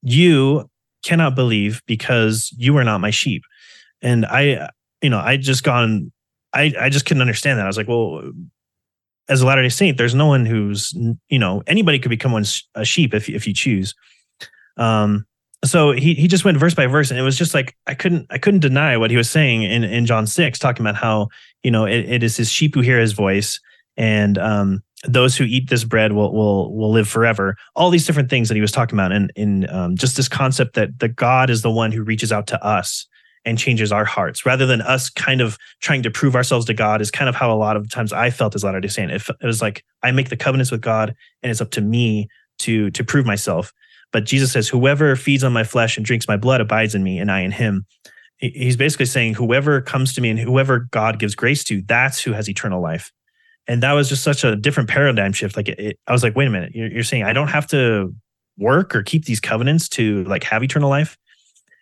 you 0.02 0.70
cannot 1.04 1.36
believe 1.36 1.82
because 1.86 2.54
you 2.58 2.76
are 2.78 2.84
not 2.84 3.02
my 3.02 3.12
sheep, 3.12 3.44
and 4.02 4.26
I, 4.26 4.70
you 5.02 5.10
know, 5.10 5.20
I 5.20 5.38
just 5.38 5.64
gone 5.64 6.12
I, 6.58 6.74
I 6.80 6.90
just 6.90 7.06
couldn't 7.06 7.22
understand 7.22 7.60
that. 7.60 7.64
I 7.64 7.68
was 7.68 7.78
like, 7.78 7.88
well, 7.88 8.32
as 9.30 9.42
a 9.42 9.46
Latter 9.46 9.62
Day 9.62 9.70
Saint, 9.70 9.98
there's 9.98 10.16
no 10.16 10.28
one 10.28 10.46
who's 10.46 10.94
you 11.30 11.40
know 11.40 11.64
anybody 11.68 12.00
could 12.00 12.10
become 12.10 12.32
one 12.32 12.46
a 12.76 12.86
sheep 12.86 13.14
if 13.14 13.30
if 13.30 13.48
you 13.48 13.54
choose. 13.54 13.94
Um, 14.78 15.26
so 15.66 15.92
he 15.92 16.14
he 16.14 16.28
just 16.28 16.46
went 16.46 16.58
verse 16.58 16.74
by 16.74 16.88
verse, 16.88 17.12
and 17.12 17.20
it 17.20 17.24
was 17.24 17.38
just 17.38 17.54
like 17.54 17.76
I 17.88 17.94
couldn't 17.94 18.28
I 18.30 18.38
couldn't 18.38 18.62
deny 18.62 18.98
what 18.98 19.12
he 19.12 19.18
was 19.18 19.30
saying 19.30 19.64
in 19.64 19.84
in 19.84 20.06
John 20.06 20.28
six, 20.28 20.60
talking 20.60 20.86
about 20.86 20.96
how 20.96 21.30
you 21.64 21.72
know, 21.72 21.86
it, 21.86 22.10
it 22.10 22.24
is 22.24 22.38
his 22.38 22.50
sheep 22.50 22.76
who 22.76 22.82
hear 22.82 23.00
his 23.00 23.14
voice, 23.14 23.60
and 23.98 24.38
um, 24.38 24.84
those 25.06 25.36
who 25.36 25.44
eat 25.44 25.70
this 25.70 25.84
bread 25.84 26.14
will 26.14 26.34
will 26.34 26.74
will 26.76 26.92
live 26.92 27.08
forever. 27.08 27.58
All 27.76 27.90
these 27.90 28.06
different 28.06 28.30
things 28.30 28.48
that 28.48 28.56
he 28.56 28.62
was 28.62 28.72
talking 28.72 28.96
about, 28.96 29.12
and 29.12 29.32
in 29.36 29.70
um, 29.70 29.98
just 29.98 30.16
this 30.16 30.30
concept 30.30 30.76
that 30.76 31.00
the 31.00 31.10
God 31.10 31.50
is 31.50 31.64
the 31.64 31.72
one 31.72 31.92
who 31.92 32.04
reaches 32.04 32.32
out 32.32 32.48
to 32.48 32.64
us 32.64 33.06
and 33.48 33.58
changes 33.58 33.92
our 33.92 34.06
hearts, 34.06 34.46
rather 34.46 34.66
than 34.66 34.82
us 34.82 35.10
kind 35.10 35.40
of 35.40 35.58
trying 35.80 36.04
to 36.04 36.12
prove 36.12 36.36
ourselves 36.36 36.66
to 36.66 36.74
God. 36.74 37.02
Is 37.02 37.10
kind 37.10 37.30
of 37.30 37.36
how 37.36 37.52
a 37.52 37.56
lot 37.56 37.78
of 37.78 37.90
times 37.90 38.12
I 38.12 38.30
felt 38.30 38.54
as 38.54 38.64
Latter 38.64 38.82
Day 38.82 38.90
Saint. 38.90 39.12
It, 39.12 39.24
it 39.42 39.46
was 39.46 39.62
like 39.62 39.84
I 40.04 40.12
make 40.12 40.30
the 40.30 40.38
covenants 40.38 40.70
with 40.70 40.82
God, 40.82 41.16
and 41.42 41.50
it's 41.50 41.62
up 41.62 41.72
to 41.72 41.82
me 41.82 42.28
to 42.60 42.92
to 42.92 43.04
prove 43.04 43.26
myself. 43.26 43.72
But 44.12 44.26
Jesus 44.26 44.52
says, 44.52 44.68
"Whoever 44.68 45.16
feeds 45.16 45.44
on 45.44 45.54
my 45.54 45.64
flesh 45.64 45.98
and 45.98 46.06
drinks 46.06 46.28
my 46.28 46.38
blood 46.38 46.62
abides 46.62 46.94
in 46.94 47.04
me, 47.04 47.18
and 47.20 47.32
I 47.32 47.40
in 47.40 47.52
him." 47.52 47.86
He's 48.38 48.78
basically 48.78 49.08
saying, 49.08 49.36
"Whoever 49.36 49.82
comes 49.82 50.14
to 50.14 50.22
me 50.22 50.30
and 50.30 50.38
whoever 50.38 50.88
God 50.92 51.18
gives 51.18 51.34
grace 51.34 51.64
to, 51.66 51.82
that's 51.82 52.20
who 52.22 52.34
has 52.34 52.50
eternal 52.50 52.82
life." 52.82 53.12
and 53.70 53.84
that 53.84 53.92
was 53.92 54.08
just 54.08 54.24
such 54.24 54.46
a 54.46 54.56
different 54.56 54.88
paradigm 54.88 55.34
shift 55.34 55.58
like 55.58 55.68
it, 55.68 55.78
it, 55.78 56.00
i 56.08 56.14
was 56.14 56.24
like 56.24 56.38
wait 56.38 56.48
a 56.48 56.50
minute 56.50 56.74
you're, 56.74 56.88
you're 56.88 57.04
saying 57.04 57.24
i 57.24 57.34
don't 57.34 57.50
have 57.50 57.68
to 57.68 58.16
work 58.58 58.96
or 58.96 59.04
keep 59.04 59.26
these 59.26 59.42
covenants 59.42 59.90
to 59.90 60.24
like 60.24 60.44
have 60.44 60.64
eternal 60.64 60.90
life 60.90 61.18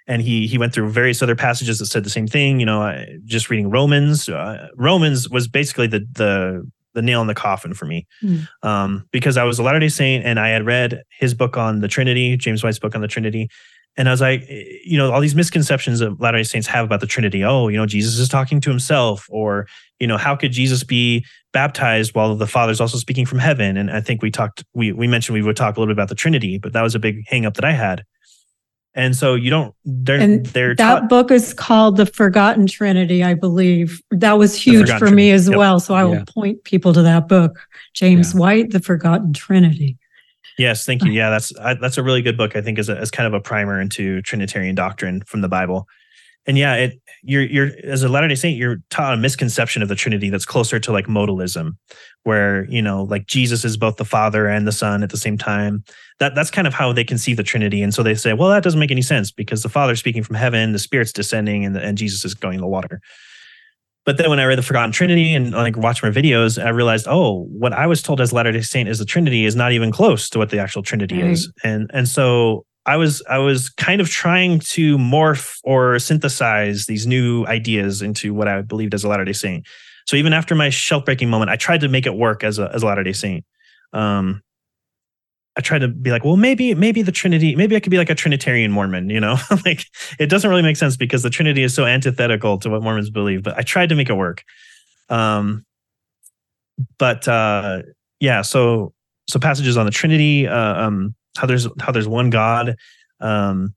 and 0.08 0.22
he 0.22 0.48
he 0.48 0.58
went 0.58 0.74
through 0.74 0.90
various 0.90 1.22
other 1.22 1.36
passages 1.36 1.80
that 1.80 1.88
said 1.88 2.04
the 2.04 2.10
same 2.10 2.28
thing 2.28 2.60
you 2.60 2.66
know 2.66 3.06
just 3.26 3.50
reading 3.50 3.70
romans 3.70 4.30
uh, 4.30 4.68
romans 4.76 5.30
was 5.30 5.48
basically 5.48 5.88
the 5.88 6.00
the 6.12 6.70
the 6.94 7.02
nail 7.02 7.20
in 7.20 7.28
the 7.28 7.36
coffin 7.36 7.74
for 7.74 7.86
me 7.86 8.08
mm. 8.24 8.48
um, 8.64 9.06
because 9.12 9.38
i 9.38 9.44
was 9.44 9.60
a 9.60 9.64
latter 9.64 9.80
day 9.80 9.90
saint 9.90 10.26
and 10.26 10.40
i 10.40 10.50
had 10.50 10.66
read 10.66 11.04
his 11.20 11.34
book 11.34 11.58
on 11.58 11.82
the 11.82 11.88
trinity 11.88 12.38
james 12.38 12.64
white's 12.64 12.80
book 12.80 12.96
on 12.96 13.02
the 13.02 13.08
trinity 13.08 13.50
and 13.98 14.10
I 14.10 14.12
was 14.12 14.22
like, 14.22 14.46
you 14.50 14.98
know, 14.98 15.12
all 15.12 15.22
these 15.22 15.36
misconceptions 15.36 16.00
that 16.00 16.20
Latter 16.20 16.38
day 16.38 16.44
Saints 16.44 16.68
have 16.68 16.86
about 16.86 17.00
the 17.00 17.08
Trinity. 17.08 17.44
Oh, 17.44 17.70
you 17.70 17.78
know, 17.78 17.86
Jesus 17.86 18.20
is 18.20 18.28
talking 18.28 18.60
to 18.62 18.70
himself, 18.70 19.26
or, 19.30 19.68
you 20.00 20.08
know, 20.08 20.18
how 20.18 20.36
could 20.36 20.52
Jesus 20.52 20.84
be 20.84 21.26
baptized 21.54 22.14
while 22.14 22.36
the 22.36 22.48
Father's 22.48 22.82
also 22.82 22.98
speaking 22.98 23.26
from 23.26 23.40
heaven? 23.40 23.78
And 23.78 23.90
I 23.90 24.02
think 24.02 24.22
we 24.22 24.32
talked, 24.32 24.66
we, 24.74 24.92
we 24.92 25.08
mentioned 25.08 25.34
we 25.34 25.42
would 25.42 25.56
talk 25.56 25.78
a 25.78 25.80
little 25.80 25.94
bit 25.94 25.98
about 25.98 26.10
the 26.10 26.16
Trinity, 26.16 26.58
but 26.58 26.74
that 26.74 26.82
was 26.82 26.94
a 26.94 27.00
big 27.00 27.26
hangup 27.32 27.54
that 27.56 27.64
I 27.64 27.72
had. 27.72 28.04
And 28.96 29.14
so 29.14 29.36
you 29.36 29.50
don't, 29.50 29.76
they're, 29.84 30.20
and 30.20 30.46
they're 30.48 30.74
that 30.76 31.00
taught, 31.02 31.10
book 31.10 31.30
is 31.30 31.54
called 31.54 31.98
The 31.98 32.06
Forgotten 32.06 32.66
Trinity, 32.66 33.24
I 33.24 33.34
believe. 33.34 34.02
That 34.10 34.38
was 34.38 34.56
huge 34.56 34.90
for 34.90 35.00
Trinity. 35.00 35.16
me 35.16 35.32
as 35.32 35.50
yep. 35.50 35.58
well. 35.58 35.82
So 35.82 35.94
I 35.94 36.06
will 36.06 36.24
point 36.26 36.64
people 36.64 36.94
to 36.94 37.02
that 37.02 37.28
book, 37.28 37.60
James 37.94 38.34
yeah. 38.34 38.40
White, 38.40 38.72
The 38.72 38.80
Forgotten 38.80 39.34
Trinity. 39.34 39.98
Yes, 40.58 40.86
thank 40.86 41.04
you. 41.04 41.12
Yeah, 41.16 41.30
that's 41.30 41.56
I, 41.58 41.74
that's 41.74 41.98
a 41.98 42.04
really 42.04 42.22
good 42.22 42.38
book. 42.38 42.56
I 42.56 42.62
think 42.62 42.80
as 42.80 42.88
a, 42.88 42.98
as 42.98 43.12
kind 43.12 43.28
of 43.28 43.34
a 43.34 43.42
primer 43.42 43.82
into 43.82 44.22
Trinitarian 44.22 44.76
doctrine 44.76 45.22
from 45.24 45.42
the 45.42 45.50
Bible. 45.50 45.88
And 46.48 46.58
yeah, 46.58 46.76
it 46.76 47.02
you're 47.24 47.44
you're 47.44 47.72
as 47.84 48.04
a 48.04 48.10
Latter 48.10 48.28
Day 48.28 48.36
Saint, 48.36 48.58
you're 48.58 48.78
taught 48.90 49.14
a 49.14 49.18
misconception 49.18 49.82
of 49.82 49.90
the 49.90 49.96
Trinity 49.96 50.30
that's 50.30 50.46
closer 50.46 50.80
to 50.80 50.92
like 50.92 51.08
modalism, 51.08 51.72
where 52.24 52.66
you 52.70 52.82
know 52.82 53.04
like 53.04 53.26
Jesus 53.26 53.66
is 53.66 53.78
both 53.78 53.98
the 53.98 54.06
Father 54.06 54.48
and 54.48 54.68
the 54.68 54.72
Son 54.72 55.02
at 55.02 55.10
the 55.10 55.18
same 55.18 55.38
time. 55.38 55.84
That 56.20 56.36
that's 56.36 56.52
kind 56.52 56.68
of 56.68 56.74
how 56.74 56.94
they 56.94 57.04
conceive 57.04 57.38
the 57.38 57.44
Trinity, 57.44 57.82
and 57.82 57.94
so 57.94 58.04
they 58.04 58.16
say, 58.16 58.34
well, 58.34 58.50
that 58.50 58.64
doesn't 58.64 58.80
make 58.80 58.92
any 58.92 59.02
sense 59.02 59.32
because 59.32 59.64
the 59.64 59.70
Father's 59.70 60.00
speaking 60.00 60.24
from 60.24 60.36
heaven, 60.36 60.72
the 60.72 60.80
Spirit's 60.80 61.12
descending, 61.12 61.66
and 61.66 61.76
the, 61.76 61.82
and 61.82 61.98
Jesus 61.98 62.24
is 62.24 62.36
going 62.36 62.56
in 62.56 62.62
the 62.62 62.68
water. 62.68 63.02
But 64.06 64.18
then 64.18 64.30
when 64.30 64.40
I 64.40 64.46
read 64.46 64.60
the 64.60 64.64
Forgotten 64.64 64.92
Trinity 64.92 65.34
and 65.34 65.52
like 65.52 65.76
watched 65.76 66.04
my 66.04 66.12
videos, 66.12 66.64
I 66.64 66.70
realized, 66.70 67.08
oh, 67.10 67.46
what 67.46 67.74
I 67.74 67.88
was 67.88 68.04
told 68.04 68.22
as 68.22 68.32
Latter 68.32 68.52
Day 68.52 68.62
Saint 68.62 68.88
is 68.88 69.00
the 69.00 69.06
Trinity 69.06 69.46
is 69.46 69.56
not 69.56 69.72
even 69.72 69.92
close 69.92 70.30
to 70.30 70.38
what 70.38 70.52
the 70.52 70.60
actual 70.60 70.84
Trinity 70.84 71.24
right. 71.24 71.32
is, 71.32 71.52
and 71.64 71.90
and 71.92 72.08
so 72.08 72.66
I 72.86 72.98
was 72.98 73.24
I 73.30 73.40
was 73.40 73.70
kind 73.70 74.02
of 74.02 74.10
trying 74.10 74.60
to 74.60 74.98
morph 74.98 75.58
or 75.64 75.98
synthesize 76.00 76.86
these 76.86 77.08
new 77.08 77.46
ideas 77.48 78.02
into 78.02 78.34
what 78.34 78.48
I 78.48 78.62
believed 78.62 78.94
as 78.94 79.04
a 79.04 79.08
Latter 79.08 79.26
Day 79.26 79.34
Saint. 79.34 79.68
So 80.06 80.16
even 80.16 80.34
after 80.34 80.54
my 80.54 80.70
shelf 80.70 81.06
breaking 81.06 81.30
moment, 81.30 81.50
I 81.50 81.56
tried 81.56 81.82
to 81.82 81.88
make 81.88 82.06
it 82.06 82.16
work 82.16 82.44
as 82.44 82.60
a 82.60 82.72
as 82.74 82.84
a 82.84 82.86
Latter 82.86 83.04
Day 83.04 83.14
Saint. 83.14 83.46
Um, 83.94 84.42
I 85.58 85.62
tried 85.62 85.80
to 85.80 85.88
be 85.88 86.12
like, 86.12 86.26
well, 86.26 86.36
maybe, 86.36 86.76
maybe 86.76 87.02
the 87.02 87.14
Trinity, 87.14 87.56
maybe 87.56 87.78
I 87.78 87.80
could 87.80 87.90
be 87.90 87.98
like 87.98 88.10
a 88.10 88.16
Trinitarian 88.16 88.72
Mormon, 88.72 89.10
you 89.10 89.22
know, 89.22 89.38
like 89.66 89.86
it 90.20 90.30
doesn't 90.30 90.50
really 90.50 90.62
make 90.62 90.76
sense 90.76 90.98
because 90.98 91.24
the 91.24 91.30
Trinity 91.30 91.64
is 91.64 91.74
so 91.74 91.86
antithetical 91.86 92.58
to 92.60 92.70
what 92.70 92.84
Mormons 92.84 93.10
believe, 93.10 93.44
but 93.44 93.58
I 93.58 93.62
tried 93.62 93.90
to 93.90 93.96
make 93.96 94.10
it 94.10 94.16
work. 94.16 94.44
Um, 95.10 95.66
but 97.00 97.26
uh, 97.28 97.84
yeah, 98.20 98.42
so 98.42 98.94
so 99.30 99.40
passages 99.40 99.78
on 99.78 99.86
the 99.86 99.92
Trinity, 99.92 100.46
uh, 100.46 100.88
um, 100.88 101.16
how 101.38 101.48
there's 101.48 101.68
how 101.80 101.92
there's 101.92 102.08
one 102.08 102.30
God, 102.30 102.76
um, 103.20 103.74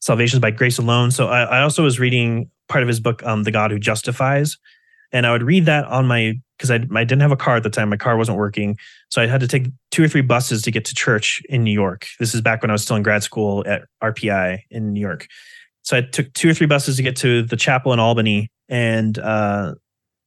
salvation 0.00 0.36
is 0.36 0.40
by 0.40 0.50
grace 0.50 0.78
alone. 0.78 1.10
So 1.10 1.28
I, 1.28 1.42
I 1.42 1.62
also 1.62 1.82
was 1.82 1.98
reading 1.98 2.50
part 2.68 2.82
of 2.82 2.88
his 2.88 3.00
book, 3.00 3.22
um, 3.24 3.42
The 3.42 3.50
God 3.50 3.70
Who 3.70 3.78
Justifies, 3.78 4.58
and 5.12 5.26
I 5.26 5.32
would 5.32 5.42
read 5.42 5.66
that 5.66 5.84
on 5.86 6.06
my 6.06 6.34
because 6.56 6.70
I, 6.70 6.76
I 6.94 7.04
didn't 7.04 7.20
have 7.20 7.32
a 7.32 7.36
car 7.36 7.56
at 7.56 7.62
the 7.62 7.70
time. 7.70 7.88
My 7.88 7.96
car 7.96 8.16
wasn't 8.16 8.38
working. 8.38 8.78
So 9.08 9.20
I 9.20 9.26
had 9.26 9.40
to 9.40 9.48
take 9.48 9.66
two 9.90 10.04
or 10.04 10.08
three 10.08 10.22
buses 10.22 10.62
to 10.62 10.70
get 10.70 10.84
to 10.86 10.94
church 10.94 11.42
in 11.48 11.64
New 11.64 11.72
York. 11.72 12.06
This 12.20 12.34
is 12.34 12.40
back 12.40 12.62
when 12.62 12.70
I 12.70 12.74
was 12.74 12.82
still 12.82 12.96
in 12.96 13.02
grad 13.02 13.22
school 13.22 13.64
at 13.66 13.84
RPI 14.02 14.60
in 14.70 14.92
New 14.92 15.00
York. 15.00 15.26
So 15.82 15.96
I 15.96 16.02
took 16.02 16.32
two 16.32 16.48
or 16.48 16.54
three 16.54 16.66
buses 16.66 16.96
to 16.96 17.02
get 17.02 17.16
to 17.16 17.42
the 17.42 17.56
chapel 17.56 17.92
in 17.92 17.98
Albany. 17.98 18.50
And 18.68 19.18
uh, 19.18 19.74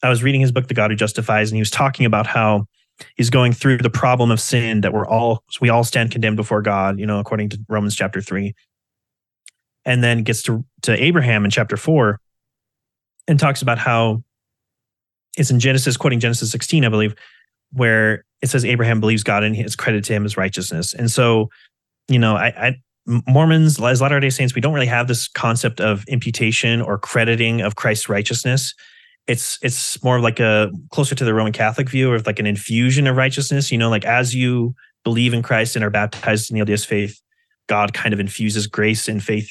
I 0.03 0.09
was 0.09 0.21
reading 0.21 0.41
his 0.41 0.51
book, 0.51 0.67
The 0.67 0.73
God 0.73 0.91
Who 0.91 0.97
Justifies, 0.97 1.49
and 1.49 1.55
he 1.55 1.61
was 1.61 1.71
talking 1.71 2.05
about 2.05 2.27
how 2.27 2.67
he's 3.15 3.29
going 3.29 3.53
through 3.53 3.77
the 3.77 3.89
problem 3.89 4.31
of 4.31 4.39
sin 4.39 4.81
that 4.81 4.93
we're 4.93 5.07
all, 5.07 5.43
we 5.61 5.69
all 5.69 5.83
stand 5.83 6.11
condemned 6.11 6.37
before 6.37 6.61
God, 6.61 6.99
you 6.99 7.05
know, 7.05 7.19
according 7.19 7.49
to 7.49 7.59
Romans 7.67 7.95
chapter 7.95 8.21
three. 8.21 8.55
And 9.85 10.03
then 10.03 10.23
gets 10.23 10.41
to, 10.43 10.65
to 10.81 11.01
Abraham 11.01 11.45
in 11.45 11.51
chapter 11.51 11.77
four 11.77 12.19
and 13.27 13.39
talks 13.39 13.61
about 13.61 13.77
how 13.77 14.23
it's 15.37 15.51
in 15.51 15.59
Genesis, 15.59 15.95
quoting 15.95 16.19
Genesis 16.19 16.51
16, 16.51 16.83
I 16.83 16.89
believe, 16.89 17.15
where 17.71 18.25
it 18.41 18.49
says 18.49 18.65
Abraham 18.65 18.99
believes 18.99 19.23
God 19.23 19.43
and 19.43 19.55
it's 19.55 19.75
credited 19.75 20.03
to 20.05 20.13
him 20.13 20.25
as 20.25 20.35
righteousness. 20.35 20.93
And 20.93 21.09
so, 21.09 21.49
you 22.07 22.19
know, 22.19 22.35
I, 22.35 22.47
I 22.47 22.75
Mormons, 23.25 23.81
as 23.81 24.01
Latter 24.01 24.19
day 24.19 24.29
Saints, 24.29 24.53
we 24.53 24.61
don't 24.61 24.73
really 24.73 24.85
have 24.85 25.07
this 25.07 25.29
concept 25.29 25.79
of 25.79 26.03
imputation 26.07 26.81
or 26.81 26.97
crediting 26.97 27.61
of 27.61 27.75
Christ's 27.75 28.09
righteousness. 28.09 28.73
It's 29.27 29.59
it's 29.61 30.01
more 30.03 30.19
like 30.19 30.39
a 30.39 30.71
closer 30.91 31.13
to 31.15 31.25
the 31.25 31.33
Roman 31.33 31.53
Catholic 31.53 31.89
view 31.89 32.13
of 32.13 32.25
like 32.25 32.39
an 32.39 32.45
infusion 32.45 33.07
of 33.07 33.17
righteousness. 33.17 33.71
You 33.71 33.77
know, 33.77 33.89
like 33.89 34.05
as 34.05 34.33
you 34.33 34.73
believe 35.03 35.33
in 35.33 35.43
Christ 35.43 35.75
and 35.75 35.83
are 35.83 35.89
baptized 35.89 36.49
in 36.49 36.57
the 36.57 36.65
LDS 36.65 36.85
faith, 36.85 37.21
God 37.67 37.93
kind 37.93 38.13
of 38.13 38.19
infuses 38.19 38.67
grace 38.67 39.07
and 39.07 39.21
faith 39.21 39.49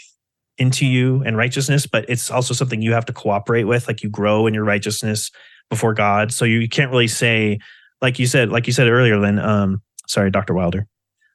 into 0.59 0.87
you 0.87 1.23
and 1.25 1.37
righteousness, 1.37 1.87
but 1.87 2.05
it's 2.09 2.31
also 2.31 2.55
something 2.55 2.81
you 2.81 2.93
have 2.93 3.05
to 3.07 3.13
cooperate 3.13 3.65
with. 3.65 3.87
Like 3.87 4.03
you 4.03 4.09
grow 4.09 4.47
in 4.47 4.55
your 4.55 4.65
righteousness 4.65 5.31
before 5.69 5.95
God. 5.95 6.33
So 6.33 6.45
you 6.45 6.69
can't 6.69 6.91
really 6.91 7.09
say, 7.09 7.59
like 8.01 8.19
you 8.19 8.27
said, 8.27 8.51
like 8.51 8.67
you 8.67 8.73
said 8.73 8.89
earlier, 8.89 9.19
Lynn. 9.19 9.39
Um, 9.39 9.83
sorry, 10.07 10.31
Dr. 10.31 10.55
Wilder. 10.55 10.87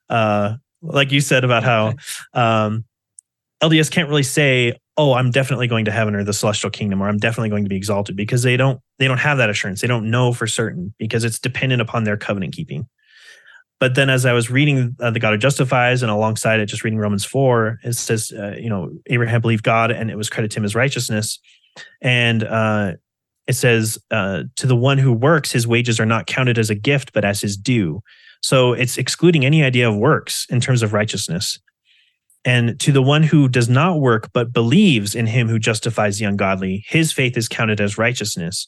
Uh, 0.09 0.55
like 0.81 1.11
you 1.11 1.21
said 1.21 1.43
about 1.43 1.63
how 1.63 1.93
um, 2.33 2.85
LDS 3.61 3.91
can't 3.91 4.09
really 4.09 4.23
say, 4.23 4.73
"Oh, 5.01 5.13
I'm 5.13 5.31
definitely 5.31 5.67
going 5.67 5.85
to 5.85 5.91
heaven 5.91 6.15
or 6.15 6.23
the 6.23 6.33
celestial 6.33 6.69
kingdom, 6.69 7.01
or 7.01 7.09
I'm 7.09 7.17
definitely 7.17 7.49
going 7.49 7.65
to 7.65 7.69
be 7.69 7.75
exalted," 7.75 8.15
because 8.15 8.43
they 8.43 8.57
don't 8.57 8.79
they 8.99 9.07
don't 9.07 9.17
have 9.17 9.37
that 9.39 9.49
assurance. 9.49 9.81
They 9.81 9.87
don't 9.87 10.11
know 10.11 10.33
for 10.33 10.47
certain 10.47 10.93
because 10.97 11.23
it's 11.23 11.39
dependent 11.39 11.81
upon 11.81 12.03
their 12.03 12.17
covenant 12.17 12.53
keeping. 12.53 12.87
But 13.79 13.95
then, 13.95 14.11
as 14.11 14.27
I 14.27 14.33
was 14.33 14.51
reading 14.51 14.95
uh, 14.99 15.09
the 15.09 15.19
God 15.19 15.31
who 15.31 15.37
justifies, 15.39 16.03
and 16.03 16.11
alongside 16.11 16.59
it, 16.59 16.67
just 16.67 16.83
reading 16.83 16.99
Romans 16.99 17.25
four, 17.25 17.79
it 17.83 17.93
says, 17.93 18.31
uh, 18.31 18.55
you 18.55 18.69
know, 18.69 18.91
Abraham 19.07 19.41
believed 19.41 19.63
God, 19.63 19.89
and 19.89 20.11
it 20.11 20.17
was 20.17 20.29
credited 20.29 20.51
to 20.51 20.59
him 20.59 20.65
as 20.65 20.75
righteousness. 20.75 21.39
And 22.01 22.43
uh, 22.43 22.93
it 23.47 23.53
says, 23.53 23.97
uh, 24.11 24.43
to 24.57 24.67
the 24.67 24.75
one 24.75 24.99
who 24.99 25.11
works, 25.11 25.51
his 25.51 25.65
wages 25.65 25.99
are 25.99 26.05
not 26.05 26.27
counted 26.27 26.59
as 26.59 26.69
a 26.69 26.75
gift, 26.75 27.11
but 27.11 27.25
as 27.25 27.41
his 27.41 27.57
due. 27.57 28.03
So 28.43 28.73
it's 28.73 28.97
excluding 28.97 29.45
any 29.45 29.63
idea 29.63 29.89
of 29.89 29.95
works 29.97 30.45
in 30.49 30.61
terms 30.61 30.83
of 30.83 30.93
righteousness. 30.93 31.59
And 32.43 32.79
to 32.79 32.91
the 32.91 33.03
one 33.03 33.23
who 33.23 33.47
does 33.47 33.69
not 33.69 33.99
work, 33.99 34.29
but 34.33 34.53
believes 34.53 35.13
in 35.13 35.27
him 35.27 35.47
who 35.47 35.59
justifies 35.59 36.17
the 36.17 36.25
ungodly, 36.25 36.83
his 36.87 37.11
faith 37.11 37.37
is 37.37 37.47
counted 37.47 37.79
as 37.79 37.97
righteousness. 37.97 38.67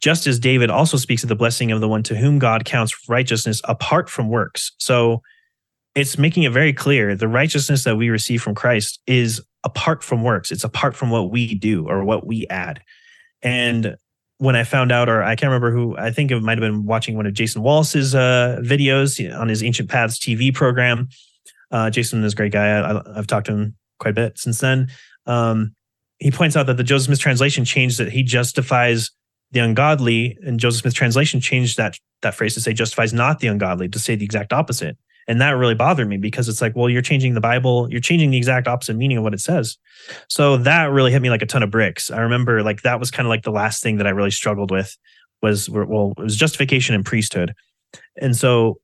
Just 0.00 0.26
as 0.26 0.38
David 0.38 0.70
also 0.70 0.96
speaks 0.96 1.22
of 1.22 1.28
the 1.28 1.34
blessing 1.36 1.72
of 1.72 1.80
the 1.80 1.88
one 1.88 2.02
to 2.04 2.16
whom 2.16 2.38
God 2.38 2.64
counts 2.64 3.08
righteousness 3.08 3.60
apart 3.64 4.08
from 4.08 4.28
works. 4.28 4.72
So 4.78 5.22
it's 5.94 6.16
making 6.16 6.44
it 6.44 6.52
very 6.52 6.72
clear 6.72 7.14
the 7.14 7.28
righteousness 7.28 7.84
that 7.84 7.96
we 7.96 8.10
receive 8.10 8.42
from 8.42 8.54
Christ 8.54 9.00
is 9.06 9.42
apart 9.64 10.02
from 10.02 10.22
works, 10.22 10.50
it's 10.50 10.64
apart 10.64 10.96
from 10.96 11.10
what 11.10 11.30
we 11.30 11.54
do 11.54 11.86
or 11.88 12.04
what 12.04 12.26
we 12.26 12.46
add. 12.48 12.80
And 13.42 13.96
when 14.38 14.56
I 14.56 14.64
found 14.64 14.90
out, 14.90 15.10
or 15.10 15.22
I 15.22 15.36
can't 15.36 15.50
remember 15.50 15.70
who, 15.70 15.96
I 15.98 16.10
think 16.10 16.30
it 16.30 16.40
might 16.40 16.56
have 16.56 16.60
been 16.60 16.86
watching 16.86 17.14
one 17.14 17.26
of 17.26 17.34
Jason 17.34 17.62
Wallace's 17.62 18.14
uh, 18.14 18.58
videos 18.62 19.38
on 19.38 19.48
his 19.48 19.62
Ancient 19.62 19.90
Paths 19.90 20.18
TV 20.18 20.54
program. 20.54 21.08
Uh, 21.70 21.90
Jason 21.90 22.22
is 22.24 22.32
a 22.32 22.36
great 22.36 22.52
guy. 22.52 22.80
I, 22.80 23.02
have 23.14 23.26
talked 23.26 23.46
to 23.46 23.52
him 23.52 23.76
quite 23.98 24.12
a 24.12 24.14
bit 24.14 24.38
since 24.38 24.58
then. 24.58 24.88
Um, 25.26 25.74
he 26.18 26.30
points 26.30 26.56
out 26.56 26.66
that 26.66 26.76
the 26.76 26.84
Joseph 26.84 27.06
Smith 27.06 27.20
translation 27.20 27.64
changed 27.64 27.98
that 27.98 28.12
he 28.12 28.22
justifies 28.22 29.10
the 29.52 29.60
ungodly, 29.60 30.36
and 30.44 30.60
Joseph 30.60 30.82
Smith 30.82 30.94
translation 30.94 31.40
changed 31.40 31.76
that 31.76 31.96
that 32.22 32.34
phrase 32.34 32.54
to 32.54 32.60
say 32.60 32.72
justifies 32.72 33.12
not 33.12 33.40
the 33.40 33.48
ungodly, 33.48 33.88
to 33.88 33.98
say 33.98 34.14
the 34.14 34.24
exact 34.24 34.52
opposite. 34.52 34.96
And 35.26 35.40
that 35.40 35.52
really 35.52 35.74
bothered 35.74 36.08
me 36.08 36.16
because 36.16 36.48
it's 36.48 36.60
like, 36.60 36.74
well, 36.74 36.88
you're 36.88 37.02
changing 37.02 37.34
the 37.34 37.40
Bible, 37.40 37.88
you're 37.90 38.00
changing 38.00 38.30
the 38.30 38.36
exact 38.36 38.66
opposite 38.66 38.96
meaning 38.96 39.18
of 39.18 39.22
what 39.22 39.34
it 39.34 39.40
says. 39.40 39.78
So 40.28 40.56
that 40.58 40.90
really 40.90 41.12
hit 41.12 41.22
me 41.22 41.30
like 41.30 41.42
a 41.42 41.46
ton 41.46 41.62
of 41.62 41.70
bricks. 41.70 42.10
I 42.10 42.20
remember 42.20 42.62
like 42.62 42.82
that 42.82 42.98
was 42.98 43.10
kind 43.10 43.26
of 43.26 43.30
like 43.30 43.42
the 43.42 43.52
last 43.52 43.82
thing 43.82 43.98
that 43.98 44.06
I 44.06 44.10
really 44.10 44.30
struggled 44.30 44.70
with 44.70 44.96
was 45.42 45.70
well, 45.70 46.14
it 46.18 46.22
was 46.22 46.36
justification 46.36 46.94
and 46.94 47.04
priesthood. 47.04 47.54
And 48.20 48.36
so 48.36 48.80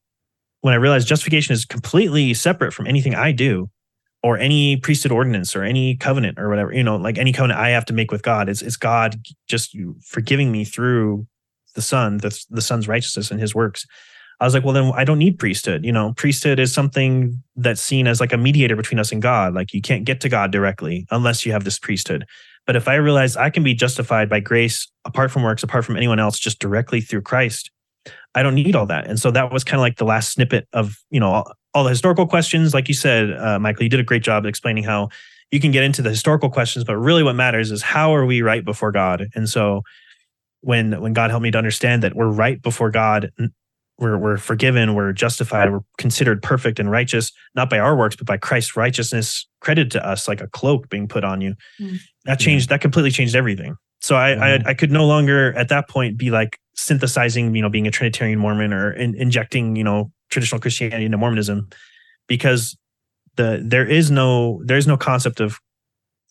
when 0.66 0.74
I 0.74 0.78
realized 0.78 1.06
justification 1.06 1.52
is 1.52 1.64
completely 1.64 2.34
separate 2.34 2.72
from 2.72 2.88
anything 2.88 3.14
I 3.14 3.30
do 3.30 3.70
or 4.24 4.36
any 4.36 4.76
priesthood 4.76 5.12
ordinance 5.12 5.54
or 5.54 5.62
any 5.62 5.94
covenant 5.94 6.40
or 6.40 6.48
whatever, 6.48 6.72
you 6.72 6.82
know, 6.82 6.96
like 6.96 7.18
any 7.18 7.32
covenant 7.32 7.60
I 7.60 7.68
have 7.68 7.84
to 7.84 7.92
make 7.92 8.10
with 8.10 8.24
God, 8.24 8.48
it's, 8.48 8.62
it's 8.62 8.76
God 8.76 9.14
just 9.46 9.76
forgiving 10.02 10.50
me 10.50 10.64
through 10.64 11.24
the 11.76 11.82
Son, 11.82 12.16
the, 12.16 12.36
the 12.50 12.60
Son's 12.60 12.88
righteousness 12.88 13.30
and 13.30 13.38
his 13.38 13.54
works. 13.54 13.86
I 14.40 14.44
was 14.44 14.54
like, 14.54 14.64
well, 14.64 14.74
then 14.74 14.90
I 14.96 15.04
don't 15.04 15.20
need 15.20 15.38
priesthood. 15.38 15.84
You 15.84 15.92
know, 15.92 16.12
priesthood 16.14 16.58
is 16.58 16.72
something 16.72 17.40
that's 17.54 17.80
seen 17.80 18.08
as 18.08 18.18
like 18.18 18.32
a 18.32 18.36
mediator 18.36 18.74
between 18.74 18.98
us 18.98 19.12
and 19.12 19.22
God. 19.22 19.54
Like 19.54 19.72
you 19.72 19.80
can't 19.80 20.04
get 20.04 20.20
to 20.22 20.28
God 20.28 20.50
directly 20.50 21.06
unless 21.12 21.46
you 21.46 21.52
have 21.52 21.62
this 21.62 21.78
priesthood. 21.78 22.26
But 22.66 22.74
if 22.74 22.88
I 22.88 22.96
realize 22.96 23.36
I 23.36 23.50
can 23.50 23.62
be 23.62 23.72
justified 23.72 24.28
by 24.28 24.40
grace 24.40 24.90
apart 25.04 25.30
from 25.30 25.44
works, 25.44 25.62
apart 25.62 25.84
from 25.84 25.96
anyone 25.96 26.18
else, 26.18 26.40
just 26.40 26.58
directly 26.58 27.00
through 27.00 27.22
Christ, 27.22 27.70
I 28.34 28.42
don't 28.42 28.54
need 28.54 28.76
all 28.76 28.86
that. 28.86 29.06
And 29.06 29.18
so 29.18 29.30
that 29.30 29.52
was 29.52 29.64
kind 29.64 29.78
of 29.78 29.82
like 29.82 29.96
the 29.96 30.04
last 30.04 30.32
snippet 30.32 30.68
of, 30.72 30.96
you 31.10 31.20
know, 31.20 31.30
all, 31.30 31.52
all 31.74 31.84
the 31.84 31.90
historical 31.90 32.26
questions. 32.26 32.74
Like 32.74 32.88
you 32.88 32.94
said, 32.94 33.32
uh, 33.32 33.58
Michael, 33.58 33.84
you 33.84 33.88
did 33.88 34.00
a 34.00 34.04
great 34.04 34.22
job 34.22 34.44
explaining 34.44 34.84
how 34.84 35.08
you 35.50 35.60
can 35.60 35.70
get 35.70 35.84
into 35.84 36.02
the 36.02 36.10
historical 36.10 36.50
questions, 36.50 36.84
but 36.84 36.96
really 36.96 37.22
what 37.22 37.34
matters 37.34 37.70
is 37.70 37.82
how 37.82 38.14
are 38.14 38.26
we 38.26 38.42
right 38.42 38.64
before 38.64 38.92
God? 38.92 39.28
And 39.34 39.48
so 39.48 39.82
when 40.60 41.00
when 41.00 41.12
God 41.12 41.30
helped 41.30 41.44
me 41.44 41.50
to 41.52 41.58
understand 41.58 42.02
that 42.02 42.16
we're 42.16 42.28
right 42.28 42.60
before 42.60 42.90
God, 42.90 43.30
we're 43.98 44.18
we're 44.18 44.36
forgiven, 44.36 44.94
we're 44.94 45.12
justified, 45.12 45.70
we're 45.70 45.80
considered 45.96 46.42
perfect 46.42 46.78
and 46.80 46.90
righteous, 46.90 47.32
not 47.54 47.70
by 47.70 47.78
our 47.78 47.96
works, 47.96 48.16
but 48.16 48.26
by 48.26 48.36
Christ's 48.36 48.76
righteousness 48.76 49.46
credited 49.60 49.92
to 49.92 50.06
us 50.06 50.26
like 50.26 50.40
a 50.40 50.48
cloak 50.48 50.88
being 50.88 51.06
put 51.06 51.24
on 51.24 51.40
you. 51.40 51.54
Mm. 51.80 51.98
That 52.24 52.40
changed. 52.40 52.68
Yeah. 52.68 52.76
That 52.76 52.80
completely 52.82 53.12
changed 53.12 53.36
everything. 53.36 53.76
So 54.00 54.16
I, 54.16 54.32
I, 54.32 54.62
I 54.66 54.74
could 54.74 54.90
no 54.90 55.06
longer 55.06 55.52
at 55.54 55.68
that 55.68 55.88
point 55.88 56.16
be 56.16 56.30
like 56.30 56.58
synthesizing, 56.76 57.54
you 57.54 57.62
know, 57.62 57.68
being 57.68 57.86
a 57.86 57.90
Trinitarian 57.90 58.38
Mormon 58.38 58.72
or 58.72 58.92
in, 58.92 59.14
injecting, 59.14 59.76
you 59.76 59.84
know, 59.84 60.10
traditional 60.30 60.60
Christianity 60.60 61.04
into 61.04 61.18
Mormonism, 61.18 61.68
because 62.26 62.76
the 63.36 63.62
there 63.64 63.86
is 63.86 64.10
no 64.10 64.62
there 64.64 64.76
is 64.76 64.86
no 64.86 64.96
concept 64.96 65.40
of 65.40 65.58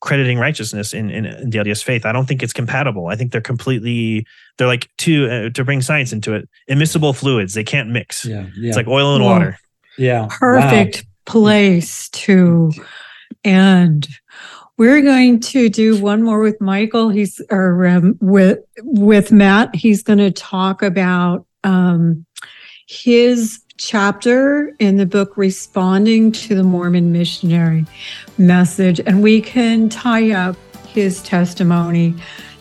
crediting 0.02 0.38
righteousness 0.38 0.94
in, 0.94 1.10
in, 1.10 1.26
in 1.26 1.50
the 1.50 1.58
LDS 1.58 1.84
faith. 1.84 2.06
I 2.06 2.12
don't 2.12 2.28
think 2.28 2.44
it's 2.44 2.54
compatible. 2.54 3.08
I 3.08 3.16
think 3.16 3.32
they're 3.32 3.42
completely 3.42 4.26
they're 4.58 4.68
like 4.68 4.90
to 5.00 5.30
uh, 5.30 5.50
to 5.50 5.64
bring 5.64 5.82
science 5.82 6.14
into 6.14 6.34
it. 6.34 6.48
Immiscible 6.70 7.16
fluids 7.16 7.54
they 7.54 7.64
can't 7.64 7.90
mix. 7.90 8.26
Yeah, 8.26 8.48
yeah. 8.56 8.68
it's 8.68 8.78
like 8.78 8.88
oil 8.88 9.16
and 9.16 9.24
well, 9.24 9.34
water. 9.34 9.58
Yeah, 9.98 10.28
perfect 10.30 10.98
wow. 10.98 11.32
place 11.32 12.10
to 12.10 12.72
end. 13.44 14.08
We're 14.78 15.02
going 15.02 15.40
to 15.40 15.70
do 15.70 16.02
one 16.02 16.22
more 16.22 16.42
with 16.42 16.60
Michael. 16.60 17.10
He's 17.10 17.42
or 17.50 17.86
um, 17.88 18.18
with 18.20 18.60
with 18.82 19.32
Matt. 19.32 19.74
He's 19.74 20.04
going 20.04 20.20
to 20.20 20.32
talk 20.32 20.82
about 20.82 21.46
um, 21.64 22.26
his 22.88 23.62
chapter 23.78 24.76
in 24.80 24.98
the 24.98 25.06
book 25.06 25.38
responding 25.38 26.32
to 26.32 26.56
the 26.56 26.64
Mormon 26.64 27.14
missionary 27.14 27.86
message, 28.38 29.00
and 29.00 29.24
we 29.24 29.42
can 29.42 29.88
tie 29.88 30.32
up 30.32 30.58
his 30.88 31.22
testimony. 31.24 32.14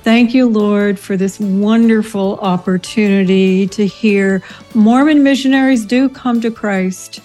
Thank 0.03 0.35
you, 0.35 0.49
Lord, 0.49 0.99
for 0.99 1.17
this 1.17 1.41
wonderful 1.41 2.39
opportunity 2.41 3.67
to 3.69 3.87
hear 3.87 4.43
Mormon 4.75 5.23
missionaries 5.23 5.85
do 5.85 6.09
come 6.09 6.41
to 6.43 6.51
Christ. 6.51 7.21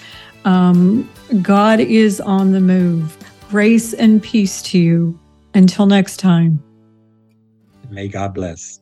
Um, 0.46 1.08
God 1.42 1.80
is 1.80 2.22
on 2.22 2.54
the 2.54 2.62
move. 2.62 3.19
Grace 3.50 3.94
and 3.96 4.22
peace 4.22 4.62
to 4.62 4.78
you. 4.78 5.20
Until 5.56 5.88
next 5.88 6.18
time. 6.18 6.64
May 7.90 8.08
God 8.08 8.36
bless. 8.36 8.80